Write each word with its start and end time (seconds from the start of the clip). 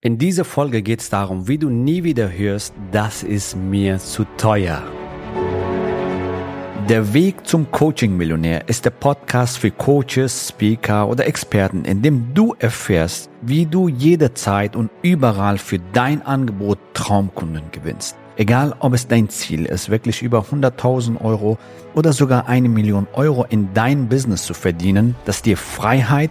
In 0.00 0.16
dieser 0.16 0.44
Folge 0.44 0.82
geht 0.82 1.00
es 1.00 1.10
darum, 1.10 1.48
wie 1.48 1.58
du 1.58 1.70
nie 1.70 2.04
wieder 2.04 2.30
hörst, 2.30 2.72
das 2.92 3.24
ist 3.24 3.56
mir 3.56 3.98
zu 3.98 4.24
teuer. 4.36 4.80
Der 6.88 7.12
Weg 7.12 7.44
zum 7.44 7.68
Coaching-Millionär 7.72 8.68
ist 8.68 8.84
der 8.84 8.90
Podcast 8.90 9.58
für 9.58 9.72
Coaches, 9.72 10.50
Speaker 10.50 11.08
oder 11.08 11.26
Experten, 11.26 11.84
in 11.84 12.00
dem 12.00 12.32
du 12.32 12.54
erfährst, 12.60 13.28
wie 13.42 13.66
du 13.66 13.88
jederzeit 13.88 14.76
und 14.76 14.88
überall 15.02 15.58
für 15.58 15.80
dein 15.92 16.22
Angebot 16.22 16.78
Traumkunden 16.94 17.64
gewinnst. 17.72 18.16
Egal, 18.36 18.76
ob 18.78 18.94
es 18.94 19.08
dein 19.08 19.28
Ziel 19.28 19.64
ist, 19.64 19.90
wirklich 19.90 20.22
über 20.22 20.46
100.000 20.48 21.20
Euro 21.20 21.58
oder 21.96 22.12
sogar 22.12 22.46
eine 22.46 22.68
Million 22.68 23.08
Euro 23.14 23.44
in 23.50 23.74
dein 23.74 24.08
Business 24.08 24.44
zu 24.44 24.54
verdienen, 24.54 25.16
das 25.24 25.42
dir 25.42 25.56
Freiheit, 25.56 26.30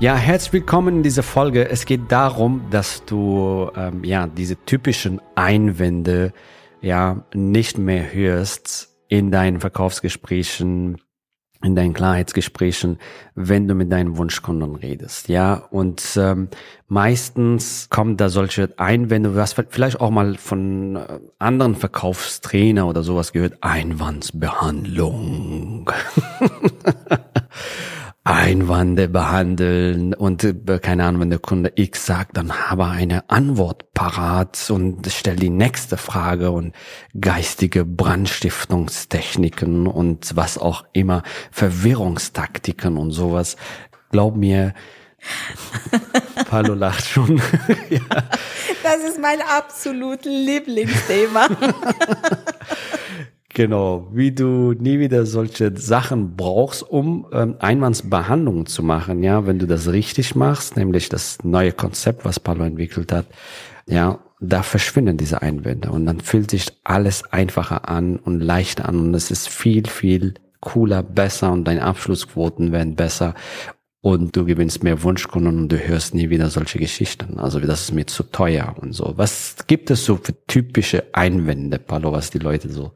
Ja, 0.00 0.14
herzlich 0.14 0.52
willkommen 0.52 0.98
in 0.98 1.02
dieser 1.02 1.24
Folge. 1.24 1.68
Es 1.68 1.84
geht 1.84 2.12
darum, 2.12 2.66
dass 2.70 3.04
du 3.04 3.68
ähm, 3.74 4.04
ja 4.04 4.28
diese 4.28 4.54
typischen 4.64 5.20
Einwände 5.34 6.32
ja 6.80 7.24
nicht 7.34 7.78
mehr 7.78 8.14
hörst 8.14 8.94
in 9.08 9.32
deinen 9.32 9.58
Verkaufsgesprächen, 9.58 10.98
in 11.64 11.74
deinen 11.74 11.94
Klarheitsgesprächen, 11.94 12.98
wenn 13.34 13.66
du 13.66 13.74
mit 13.74 13.90
deinen 13.90 14.16
Wunschkunden 14.16 14.76
redest, 14.76 15.28
ja. 15.28 15.54
Und 15.54 16.16
ähm, 16.16 16.46
meistens 16.86 17.88
kommen 17.90 18.16
da 18.16 18.28
solche 18.28 18.72
Einwände, 18.76 19.32
du 19.32 19.40
hast 19.40 19.60
vielleicht 19.70 20.00
auch 20.00 20.10
mal 20.10 20.36
von 20.36 20.94
äh, 20.94 21.18
anderen 21.40 21.74
Verkaufstrainer 21.74 22.86
oder 22.86 23.02
sowas 23.02 23.32
gehört, 23.32 23.56
Einwandsbehandlung. 23.62 25.90
Einwände 28.28 29.08
behandeln 29.08 30.12
und 30.12 30.44
äh, 30.44 30.78
keine 30.80 31.06
Ahnung, 31.06 31.22
wenn 31.22 31.30
der 31.30 31.38
Kunde 31.38 31.72
X 31.76 32.04
sagt, 32.04 32.36
dann 32.36 32.52
habe 32.52 32.84
eine 32.84 33.30
Antwort 33.30 33.94
parat 33.94 34.70
und 34.70 35.10
stell 35.10 35.36
die 35.36 35.48
nächste 35.48 35.96
Frage 35.96 36.50
und 36.50 36.74
geistige 37.18 37.86
Brandstiftungstechniken 37.86 39.86
und 39.86 40.36
was 40.36 40.58
auch 40.58 40.84
immer, 40.92 41.22
Verwirrungstaktiken 41.50 42.98
und 42.98 43.12
sowas. 43.12 43.56
Glaub 44.10 44.36
mir, 44.36 44.74
Palo 46.50 46.74
lacht 46.74 47.06
schon. 47.06 47.40
ja. 47.88 48.00
Das 48.82 48.98
ist 49.08 49.18
mein 49.18 49.40
absolut 49.40 50.26
Lieblingsthema. 50.26 51.48
Genau, 53.58 54.06
wie 54.12 54.30
du 54.30 54.72
nie 54.78 55.00
wieder 55.00 55.26
solche 55.26 55.76
Sachen 55.76 56.36
brauchst, 56.36 56.80
um 56.88 57.26
ähm, 57.32 57.56
Einwandsbehandlungen 57.58 58.66
zu 58.66 58.84
machen, 58.84 59.24
ja, 59.24 59.48
wenn 59.48 59.58
du 59.58 59.66
das 59.66 59.90
richtig 59.90 60.36
machst, 60.36 60.76
nämlich 60.76 61.08
das 61.08 61.38
neue 61.42 61.72
Konzept, 61.72 62.24
was 62.24 62.38
Palo 62.38 62.62
entwickelt 62.62 63.10
hat, 63.10 63.26
ja, 63.88 64.20
da 64.38 64.62
verschwinden 64.62 65.16
diese 65.16 65.42
Einwände 65.42 65.90
und 65.90 66.06
dann 66.06 66.20
fühlt 66.20 66.52
sich 66.52 66.68
alles 66.84 67.24
einfacher 67.32 67.88
an 67.88 68.18
und 68.18 68.38
leichter 68.38 68.88
an 68.88 69.00
und 69.00 69.14
es 69.14 69.32
ist 69.32 69.48
viel, 69.48 69.88
viel 69.88 70.34
cooler, 70.60 71.02
besser 71.02 71.50
und 71.50 71.64
deine 71.64 71.82
Abschlussquoten 71.82 72.70
werden 72.70 72.94
besser 72.94 73.34
und 74.02 74.36
du 74.36 74.44
gewinnst 74.44 74.84
mehr 74.84 75.02
Wunschkunden 75.02 75.58
und 75.58 75.72
du 75.72 75.78
hörst 75.78 76.14
nie 76.14 76.30
wieder 76.30 76.48
solche 76.48 76.78
Geschichten. 76.78 77.40
Also 77.40 77.58
das 77.58 77.80
ist 77.80 77.92
mir 77.92 78.06
zu 78.06 78.22
teuer 78.22 78.76
und 78.80 78.92
so. 78.92 79.14
Was 79.16 79.56
gibt 79.66 79.90
es 79.90 80.04
so 80.04 80.14
für 80.14 80.46
typische 80.46 81.12
Einwände, 81.12 81.80
Palo, 81.80 82.12
was 82.12 82.30
die 82.30 82.38
Leute 82.38 82.68
so 82.70 82.92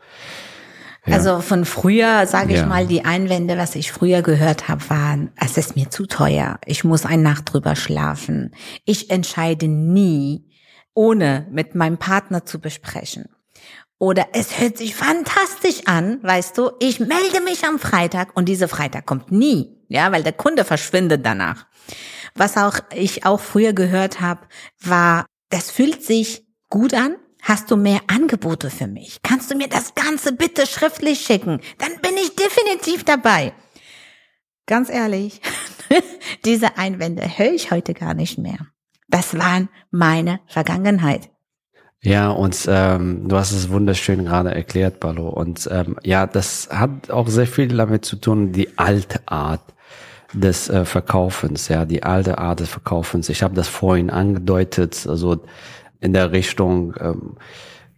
ja. 1.04 1.16
Also 1.16 1.40
von 1.40 1.64
früher, 1.64 2.26
sage 2.26 2.52
ich 2.52 2.60
ja. 2.60 2.66
mal, 2.66 2.86
die 2.86 3.04
Einwände, 3.04 3.58
was 3.58 3.74
ich 3.74 3.90
früher 3.90 4.22
gehört 4.22 4.68
habe, 4.68 4.88
waren, 4.88 5.32
es 5.36 5.56
ist 5.56 5.74
mir 5.74 5.90
zu 5.90 6.06
teuer, 6.06 6.58
ich 6.64 6.84
muss 6.84 7.04
eine 7.04 7.22
Nacht 7.22 7.52
drüber 7.52 7.74
schlafen. 7.74 8.54
Ich 8.84 9.10
entscheide 9.10 9.66
nie, 9.66 10.48
ohne 10.94 11.48
mit 11.50 11.74
meinem 11.74 11.98
Partner 11.98 12.44
zu 12.44 12.60
besprechen. 12.60 13.26
Oder 13.98 14.28
es 14.32 14.58
hört 14.58 14.78
sich 14.78 14.94
fantastisch 14.94 15.86
an, 15.86 16.18
weißt 16.22 16.58
du, 16.58 16.72
ich 16.80 16.98
melde 16.98 17.40
mich 17.40 17.64
am 17.64 17.78
Freitag 17.78 18.36
und 18.36 18.48
dieser 18.48 18.68
Freitag 18.68 19.06
kommt 19.06 19.30
nie, 19.30 19.76
ja, 19.88 20.10
weil 20.12 20.24
der 20.24 20.32
Kunde 20.32 20.64
verschwindet 20.64 21.24
danach. 21.24 21.66
Was 22.34 22.56
auch 22.56 22.78
ich 22.94 23.24
auch 23.26 23.40
früher 23.40 23.72
gehört 23.72 24.20
habe, 24.20 24.40
war, 24.80 25.26
das 25.50 25.70
fühlt 25.70 26.02
sich 26.02 26.46
gut 26.68 26.94
an, 26.94 27.16
Hast 27.42 27.72
du 27.72 27.76
mehr 27.76 28.00
Angebote 28.06 28.70
für 28.70 28.86
mich? 28.86 29.20
Kannst 29.22 29.50
du 29.50 29.56
mir 29.56 29.68
das 29.68 29.96
Ganze 29.96 30.32
bitte 30.32 30.64
schriftlich 30.64 31.20
schicken? 31.20 31.60
Dann 31.78 31.90
bin 32.00 32.12
ich 32.14 32.36
definitiv 32.36 33.02
dabei. 33.02 33.52
Ganz 34.66 34.88
ehrlich, 34.88 35.40
diese 36.44 36.78
Einwände 36.78 37.22
höre 37.36 37.52
ich 37.52 37.72
heute 37.72 37.94
gar 37.94 38.14
nicht 38.14 38.38
mehr. 38.38 38.58
Das 39.08 39.36
waren 39.36 39.68
meine 39.90 40.38
Vergangenheit. 40.46 41.30
Ja, 42.00 42.30
und 42.30 42.64
ähm, 42.68 43.28
du 43.28 43.36
hast 43.36 43.50
es 43.50 43.70
wunderschön 43.70 44.24
gerade 44.24 44.54
erklärt, 44.54 45.00
Ballo. 45.00 45.28
Und 45.28 45.68
ähm, 45.70 45.96
ja, 46.04 46.28
das 46.28 46.68
hat 46.70 47.10
auch 47.10 47.26
sehr 47.28 47.48
viel 47.48 47.68
damit 47.68 48.04
zu 48.04 48.16
tun, 48.16 48.52
die 48.52 48.78
alte 48.78 49.20
Art 49.26 49.62
des 50.32 50.68
äh, 50.68 50.84
Verkaufens, 50.84 51.68
ja, 51.68 51.84
die 51.84 52.04
alte 52.04 52.38
Art 52.38 52.60
des 52.60 52.70
Verkaufens. 52.70 53.28
Ich 53.28 53.42
habe 53.42 53.54
das 53.54 53.68
vorhin 53.68 54.10
angedeutet, 54.10 55.06
also 55.08 55.44
in 56.02 56.12
der 56.12 56.32
Richtung, 56.32 56.94
ähm, 57.00 57.36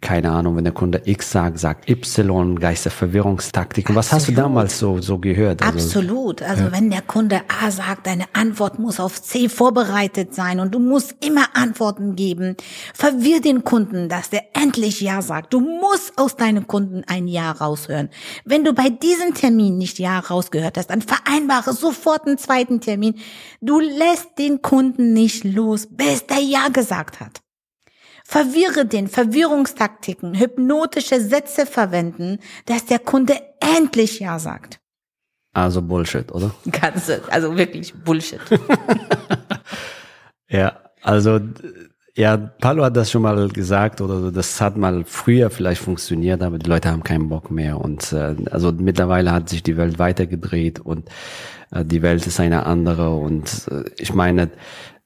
keine 0.04 0.32
Ahnung, 0.32 0.56
wenn 0.56 0.65
der 0.65 0.75
Kunde 0.75 1.00
X 1.06 1.31
sagt, 1.32 1.59
sagt 1.59 1.88
Y, 1.88 2.60
Geisterverwirrungstaktiken. 2.60 3.94
Was 3.94 4.12
hast 4.12 4.28
du 4.28 4.32
damals 4.32 4.78
so, 4.78 5.00
so 5.00 5.19
gehört? 5.19 5.62
Also, 5.62 5.78
Absolut. 5.78 6.42
Also 6.42 6.65
ja. 6.65 6.72
wenn 6.72 6.91
der 6.91 7.00
Kunde 7.00 7.41
A 7.48 7.70
sagt, 7.70 8.06
deine 8.06 8.26
Antwort 8.34 8.78
muss 8.78 9.00
auf 9.00 9.22
C 9.22 9.48
vorbereitet 9.48 10.34
sein 10.34 10.60
und 10.60 10.75
du 10.75 10.78
musst 10.78 11.16
immer 11.25 11.47
Antworten 11.54 12.16
geben, 12.16 12.54
verwirr 12.92 13.41
den 13.41 13.65
Kunden, 13.65 14.10
dass 14.10 14.28
der 14.28 14.44
endlich 14.53 15.00
Ja 15.00 15.22
sagt. 15.22 15.54
Du 15.54 15.60
musst 15.60 16.19
aus 16.19 16.36
deinem 16.36 16.66
Kunden 16.66 17.03
ein 17.06 17.26
Ja 17.26 17.53
raushören. 17.53 18.10
Wenn 18.44 18.62
du 18.62 18.75
bei 18.75 18.91
diesem 18.91 19.32
Termin 19.32 19.78
nicht 19.78 19.98
Ja 19.98 20.19
rausgehört 20.19 20.76
hast, 20.76 20.88
dann 20.88 21.00
vereinbare 21.00 21.72
sofort 21.72 22.26
einen 22.26 22.36
zweiten 22.36 22.82
Termin. 22.82 23.15
Du 23.62 23.81
lässt 23.81 24.38
den 24.38 24.60
Kunden 24.60 25.15
nicht 25.15 25.44
los, 25.44 25.88
bis 25.91 26.26
der 26.26 26.41
Ja 26.41 26.69
gesagt 26.69 27.21
hat. 27.21 27.44
Verwirre 28.26 28.86
den 28.86 29.06
Verwirrungstaktiken, 29.06 30.34
hypnotische 30.38 31.20
Sätze 31.20 31.66
verwenden, 31.66 32.38
dass 32.64 32.86
der 32.86 32.98
Kunde 32.98 33.34
endlich 33.60 34.18
Ja 34.18 34.38
sagt. 34.38 34.80
Also 35.52 35.82
Bullshit, 35.82 36.32
oder? 36.32 36.52
Ganze, 36.70 37.22
also 37.30 37.56
wirklich 37.56 37.94
Bullshit. 37.94 38.40
ja, 40.48 40.80
also 41.02 41.38
ja, 42.16 42.36
Palo 42.36 42.84
hat 42.84 42.96
das 42.96 43.10
schon 43.10 43.22
mal 43.22 43.48
gesagt 43.48 44.00
oder 44.00 44.30
das 44.30 44.60
hat 44.60 44.76
mal 44.76 45.04
früher 45.04 45.50
vielleicht 45.50 45.82
funktioniert, 45.82 46.42
aber 46.42 46.58
die 46.58 46.68
Leute 46.68 46.91
haben 46.91 47.02
keinen 47.02 47.28
Bock 47.28 47.50
mehr 47.50 47.80
und 47.80 48.12
äh, 48.12 48.36
also 48.50 48.72
mittlerweile 48.72 49.32
hat 49.32 49.48
sich 49.48 49.62
die 49.62 49.76
Welt 49.76 49.98
weitergedreht 49.98 50.80
und 50.80 51.08
äh, 51.72 51.84
die 51.84 52.02
Welt 52.02 52.26
ist 52.26 52.41
eine 52.41 52.66
andere 52.66 53.10
und 53.10 53.68
äh, 53.70 53.84
ich 53.98 54.14
meine, 54.14 54.50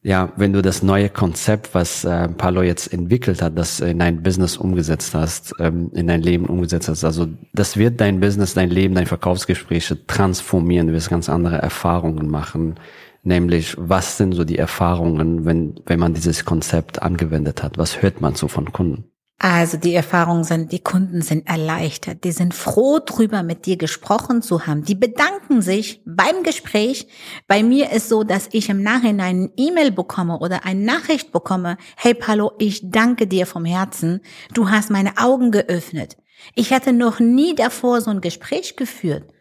ja, 0.09 0.33
wenn 0.37 0.55
du 0.55 0.63
das 0.63 0.83
neue 0.83 1.11
Konzept, 1.11 1.75
was 1.75 2.03
äh, 2.03 2.29
Palo 2.29 2.63
jetzt 2.63 2.91
entwickelt 2.91 3.43
hat, 3.43 3.59
das 3.59 3.81
in 3.81 3.99
dein 3.99 4.23
Business 4.23 4.57
umgesetzt 4.57 5.15
hast, 5.15 5.53
ähm, 5.61 5.91
in 5.93 6.07
dein 6.07 6.23
Leben 6.23 6.47
umgesetzt 6.47 6.89
hast, 6.89 7.05
also 7.05 7.29
das 7.53 7.77
wird 7.77 8.01
dein 8.01 8.19
Business, 8.19 8.55
dein 8.55 8.71
Leben, 8.71 8.95
deine 8.95 9.07
Verkaufsgespräche 9.07 10.07
transformieren, 10.07 10.87
du 10.87 10.95
wirst 10.95 11.11
ganz 11.11 11.29
andere 11.29 11.59
Erfahrungen 11.59 12.27
machen. 12.31 12.77
Nämlich, 13.23 13.75
was 13.77 14.17
sind 14.17 14.33
so 14.33 14.45
die 14.45 14.57
Erfahrungen, 14.57 15.45
wenn, 15.45 15.79
wenn 15.85 16.01
man 16.01 16.15
dieses 16.15 16.47
Konzept 16.47 17.03
angewendet 17.03 17.63
hat? 17.63 17.77
Was 17.77 18.01
hört 18.01 18.23
man 18.23 18.35
so 18.35 18.49
von 18.49 18.73
Kunden? 18.73 19.08
Also 19.41 19.77
die 19.77 19.95
Erfahrungen 19.95 20.43
sind, 20.43 20.73
die 20.73 20.83
Kunden 20.83 21.23
sind 21.23 21.47
erleichtert, 21.47 22.25
die 22.25 22.33
sind 22.33 22.55
froh 22.55 22.99
drüber, 22.99 23.45
mit 23.45 23.67
dir 23.67 23.77
gesprochen 23.77 24.43
zu 24.43 24.67
haben. 24.67 24.83
Die 24.83 24.97
bedanken 24.97 25.63
sich 25.63 26.03
beim 26.05 26.43
Gespräch. 26.43 27.07
Bei 27.47 27.63
mir 27.63 27.93
ist 27.93 28.09
so, 28.09 28.25
dass 28.25 28.49
ich 28.51 28.69
im 28.69 28.83
Nachhinein 28.83 29.45
ein 29.45 29.53
E-Mail 29.57 29.93
bekomme 29.93 30.41
oder 30.41 30.65
eine 30.65 30.81
Nachricht 30.81 31.31
bekomme. 31.31 31.77
Hey 31.97 32.15
Palo, 32.15 32.51
ich 32.59 32.91
danke 32.91 33.29
dir 33.29 33.47
vom 33.47 33.65
Herzen. 33.65 34.23
Du 34.55 34.71
hast 34.71 34.91
meine 34.91 35.19
Augen 35.19 35.53
geöffnet. 35.53 36.17
Ich 36.57 36.73
hatte 36.73 36.93
noch 36.93 37.21
nie 37.21 37.55
davor 37.55 38.01
so 38.01 38.11
ein 38.11 38.21
Gespräch 38.21 38.75
geführt. 38.75 39.33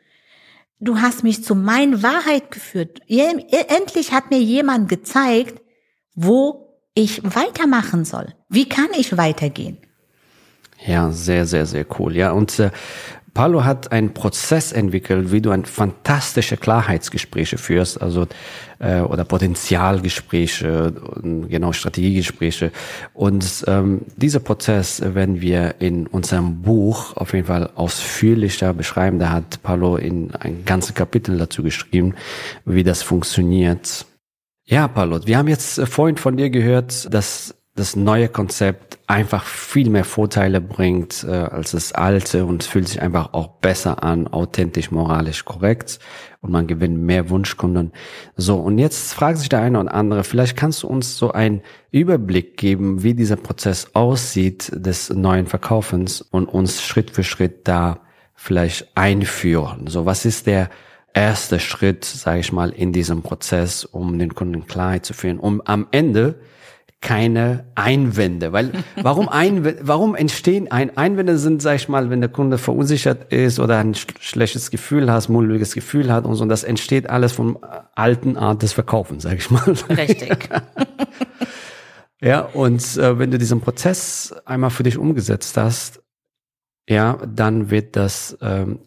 Du 0.79 1.01
hast 1.01 1.23
mich 1.23 1.43
zu 1.43 1.55
meiner 1.55 2.03
Wahrheit 2.03 2.51
geführt. 2.51 3.01
Endlich 3.07 4.11
hat 4.11 4.29
mir 4.29 4.39
jemand 4.39 4.89
gezeigt, 4.89 5.59
wo 6.13 6.77
ich 6.93 7.23
weitermachen 7.23 8.05
soll. 8.05 8.35
Wie 8.47 8.69
kann 8.69 8.89
ich 8.95 9.17
weitergehen? 9.17 9.79
Ja, 10.87 11.11
sehr, 11.11 11.45
sehr, 11.45 11.65
sehr 11.65 11.85
cool. 11.99 12.15
Ja, 12.15 12.31
und 12.31 12.57
äh, 12.59 12.71
Paulo 13.33 13.63
hat 13.65 13.91
einen 13.91 14.15
Prozess 14.15 14.71
entwickelt, 14.71 15.31
wie 15.31 15.41
du 15.41 15.51
ein 15.51 15.65
fantastische 15.65 16.57
Klarheitsgespräche 16.57 17.59
führst, 17.59 18.01
also 18.01 18.25
äh, 18.79 19.01
oder 19.01 19.25
Potenzialgespräche, 19.25 20.91
genau 21.21 21.71
Strategiegespräche. 21.71 22.71
Und 23.13 23.63
ähm, 23.67 24.01
dieser 24.15 24.39
Prozess 24.39 25.03
werden 25.13 25.39
wir 25.39 25.75
in 25.79 26.07
unserem 26.07 26.63
Buch 26.63 27.15
auf 27.15 27.33
jeden 27.33 27.45
Fall 27.45 27.69
ausführlicher 27.75 28.73
beschreiben. 28.73 29.19
Da 29.19 29.29
hat 29.29 29.61
Paulo 29.61 29.97
in 29.97 30.33
ein 30.33 30.65
ganzes 30.65 30.95
Kapitel 30.95 31.37
dazu 31.37 31.61
geschrieben, 31.61 32.15
wie 32.65 32.83
das 32.83 33.03
funktioniert. 33.03 34.07
Ja, 34.65 34.87
Paulo, 34.87 35.19
wir 35.27 35.37
haben 35.37 35.47
jetzt 35.47 35.79
vorhin 35.87 36.17
von 36.17 36.37
dir 36.37 36.49
gehört, 36.49 37.13
dass 37.13 37.53
das 37.75 37.95
neue 37.95 38.29
Konzept 38.29 38.96
einfach 39.07 39.45
viel 39.45 39.89
mehr 39.89 40.03
Vorteile 40.03 40.59
bringt 40.59 41.23
äh, 41.23 41.31
als 41.31 41.71
das 41.71 41.93
alte 41.93 42.45
und 42.45 42.61
es 42.61 42.67
fühlt 42.67 42.89
sich 42.89 43.01
einfach 43.01 43.33
auch 43.33 43.47
besser 43.47 44.03
an, 44.03 44.27
authentisch, 44.27 44.91
moralisch 44.91 45.45
korrekt 45.45 45.99
und 46.41 46.51
man 46.51 46.67
gewinnt 46.67 46.99
mehr 47.01 47.29
Wunschkunden. 47.29 47.93
So, 48.35 48.57
und 48.57 48.77
jetzt 48.77 49.13
fragt 49.13 49.37
sich 49.37 49.47
der 49.47 49.61
eine 49.61 49.79
und 49.79 49.87
andere, 49.87 50.25
vielleicht 50.25 50.57
kannst 50.57 50.83
du 50.83 50.87
uns 50.87 51.17
so 51.17 51.31
einen 51.31 51.61
Überblick 51.89 52.57
geben, 52.57 53.01
wie 53.01 53.13
dieser 53.13 53.37
Prozess 53.37 53.95
aussieht 53.95 54.71
des 54.73 55.09
neuen 55.09 55.47
Verkaufens 55.47 56.21
und 56.21 56.45
uns 56.45 56.83
Schritt 56.83 57.11
für 57.11 57.23
Schritt 57.23 57.65
da 57.65 58.01
vielleicht 58.35 58.91
einführen. 58.95 59.87
So, 59.87 60.05
was 60.05 60.25
ist 60.25 60.47
der 60.47 60.69
erste 61.13 61.61
Schritt, 61.61 62.03
sage 62.03 62.41
ich 62.41 62.51
mal, 62.51 62.71
in 62.71 62.91
diesem 62.91 63.21
Prozess, 63.21 63.85
um 63.85 64.19
den 64.19 64.35
Kunden 64.35 64.67
Klarheit 64.67 65.05
zu 65.05 65.13
führen, 65.13 65.39
um 65.39 65.61
am 65.61 65.87
Ende 65.91 66.41
keine 67.01 67.65
Einwände, 67.75 68.53
weil 68.53 68.71
warum 69.01 69.29
Einwände, 69.29 69.81
warum 69.83 70.15
entstehen 70.15 70.71
ein 70.71 70.97
Einwände 70.97 71.37
sind, 71.37 71.61
sag 71.61 71.75
ich 71.75 71.89
mal, 71.89 72.09
wenn 72.09 72.21
der 72.21 72.29
Kunde 72.29 72.57
verunsichert 72.57 73.31
ist 73.31 73.59
oder 73.59 73.77
ein 73.77 73.93
schlechtes 73.93 74.71
Gefühl 74.71 75.11
hat, 75.11 75.29
mulmiges 75.29 75.75
Gefühl 75.75 76.11
hat 76.11 76.25
und 76.25 76.35
so, 76.35 76.43
und 76.43 76.49
das 76.49 76.63
entsteht 76.63 77.09
alles 77.09 77.33
vom 77.33 77.59
alten 77.95 78.35
Art 78.35 78.63
des 78.63 78.73
Verkaufens, 78.73 79.23
sag 79.23 79.37
ich 79.37 79.51
mal. 79.51 79.63
Richtig. 79.89 80.49
ja, 82.21 82.41
und 82.41 82.81
äh, 82.97 83.19
wenn 83.19 83.29
du 83.29 83.37
diesen 83.37 83.61
Prozess 83.61 84.35
einmal 84.45 84.71
für 84.71 84.83
dich 84.83 84.97
umgesetzt 84.97 85.55
hast, 85.55 86.01
ja, 86.89 87.19
dann 87.27 87.69
wird 87.69 87.95
das, 87.95 88.37
ähm, 88.41 88.79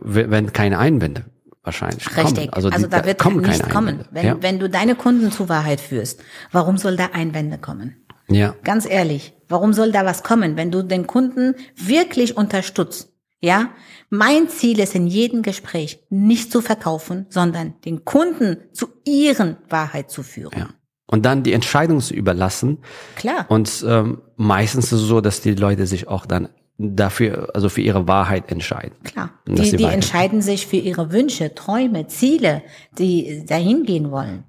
wenn 0.00 0.52
keine 0.52 0.78
Einwände 0.78 1.24
wahrscheinlich 1.62 2.06
Richtig. 2.16 2.34
kommen. 2.34 2.52
Also, 2.52 2.68
also 2.70 2.86
die, 2.86 2.90
da 2.90 3.04
wird 3.04 3.18
kommen 3.18 3.40
nichts 3.40 3.68
kommen. 3.68 4.04
Wenn, 4.10 4.26
ja. 4.26 4.36
wenn 4.40 4.58
du 4.58 4.68
deine 4.68 4.94
Kunden 4.94 5.30
zur 5.32 5.48
Wahrheit 5.48 5.80
führst, 5.80 6.20
warum 6.52 6.78
soll 6.78 6.96
da 6.96 7.10
Einwände 7.12 7.58
kommen? 7.58 8.04
ja. 8.28 8.54
Ganz 8.62 8.88
ehrlich, 8.88 9.34
warum 9.48 9.72
soll 9.72 9.92
da 9.92 10.04
was 10.04 10.22
kommen, 10.22 10.56
wenn 10.56 10.70
du 10.70 10.82
den 10.82 11.06
Kunden 11.06 11.54
wirklich 11.76 12.36
unterstützt? 12.36 13.12
Ja, 13.40 13.70
mein 14.10 14.48
Ziel 14.48 14.80
ist 14.80 14.94
in 14.94 15.06
jedem 15.06 15.42
Gespräch 15.42 16.00
nicht 16.10 16.50
zu 16.50 16.60
verkaufen, 16.60 17.26
sondern 17.28 17.74
den 17.84 18.04
Kunden 18.04 18.56
zu 18.72 18.88
ihren 19.04 19.58
Wahrheit 19.68 20.10
zu 20.10 20.22
führen. 20.22 20.58
Ja. 20.58 20.68
Und 21.06 21.24
dann 21.24 21.42
die 21.42 21.52
Entscheidung 21.52 22.00
zu 22.00 22.14
überlassen. 22.14 22.78
Klar. 23.16 23.46
Und 23.48 23.84
ähm, 23.86 24.20
meistens 24.36 24.86
ist 24.86 25.00
es 25.00 25.06
so, 25.06 25.20
dass 25.20 25.40
die 25.40 25.54
Leute 25.54 25.86
sich 25.86 26.08
auch 26.08 26.26
dann 26.26 26.48
dafür, 26.78 27.50
also 27.54 27.68
für 27.68 27.80
ihre 27.80 28.06
Wahrheit 28.06 28.50
entscheiden. 28.50 28.96
Klar. 29.02 29.30
Die, 29.46 29.76
die 29.76 29.84
entscheiden 29.84 30.40
sich 30.40 30.66
für 30.66 30.76
ihre 30.76 31.12
Wünsche, 31.12 31.54
Träume, 31.54 32.06
Ziele, 32.06 32.62
die 32.96 33.44
dahin 33.44 33.82
gehen 33.82 34.10
wollen. 34.10 34.44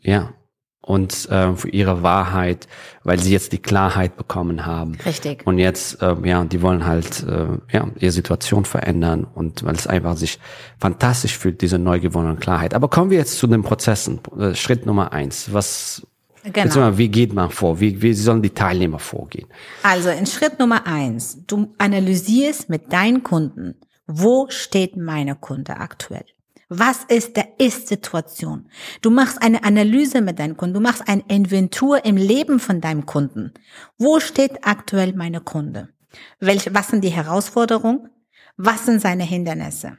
Ja. 0.00 0.32
Und 0.84 1.28
ähm, 1.30 1.56
für 1.56 1.68
ihre 1.68 2.02
Wahrheit, 2.02 2.66
weil 3.04 3.20
sie 3.20 3.32
jetzt 3.32 3.52
die 3.52 3.62
Klarheit 3.62 4.16
bekommen 4.16 4.66
haben. 4.66 4.96
Richtig. 5.06 5.46
Und 5.46 5.58
jetzt, 5.58 5.98
ähm, 6.02 6.24
ja, 6.24 6.44
die 6.44 6.60
wollen 6.60 6.84
halt 6.84 7.22
äh, 7.22 7.46
ja 7.72 7.88
ihre 8.00 8.10
Situation 8.10 8.64
verändern 8.64 9.24
und 9.24 9.62
weil 9.64 9.76
es 9.76 9.86
einfach 9.86 10.16
sich 10.16 10.40
fantastisch 10.80 11.38
fühlt, 11.38 11.60
diese 11.60 11.78
neu 11.78 12.00
gewonnene 12.00 12.34
Klarheit. 12.34 12.74
Aber 12.74 12.88
kommen 12.88 13.10
wir 13.10 13.18
jetzt 13.18 13.38
zu 13.38 13.46
den 13.46 13.62
Prozessen. 13.62 14.18
Äh, 14.36 14.56
Schritt 14.56 14.84
Nummer 14.84 15.12
eins. 15.12 15.52
Was 15.52 16.04
Genau. 16.44 16.98
wie 16.98 17.08
geht 17.08 17.32
man 17.32 17.50
vor? 17.50 17.78
Wie, 17.78 18.02
wie 18.02 18.14
sollen 18.14 18.42
die 18.42 18.50
Teilnehmer 18.50 18.98
vorgehen? 18.98 19.46
Also 19.82 20.08
in 20.08 20.26
Schritt 20.26 20.58
Nummer 20.58 20.86
eins, 20.86 21.44
du 21.46 21.72
analysierst 21.78 22.68
mit 22.68 22.92
deinen 22.92 23.22
Kunden, 23.22 23.76
wo 24.06 24.46
steht 24.48 24.96
meine 24.96 25.36
Kunde 25.36 25.76
aktuell? 25.76 26.24
Was 26.68 27.04
ist 27.04 27.36
der 27.36 27.60
Ist-Situation? 27.60 28.70
Du 29.02 29.10
machst 29.10 29.42
eine 29.42 29.62
Analyse 29.62 30.22
mit 30.22 30.38
deinem 30.38 30.56
Kunden, 30.56 30.74
du 30.74 30.80
machst 30.80 31.06
ein 31.06 31.20
Inventur 31.28 32.04
im 32.04 32.16
Leben 32.16 32.58
von 32.58 32.80
deinem 32.80 33.04
Kunden. 33.04 33.52
Wo 33.98 34.20
steht 34.20 34.66
aktuell 34.66 35.12
meine 35.12 35.42
Kunde? 35.42 35.90
Welche, 36.40 36.74
was 36.74 36.88
sind 36.88 37.04
die 37.04 37.10
Herausforderungen? 37.10 38.08
Was 38.56 38.86
sind 38.86 39.00
seine 39.00 39.24
Hindernisse? 39.24 39.98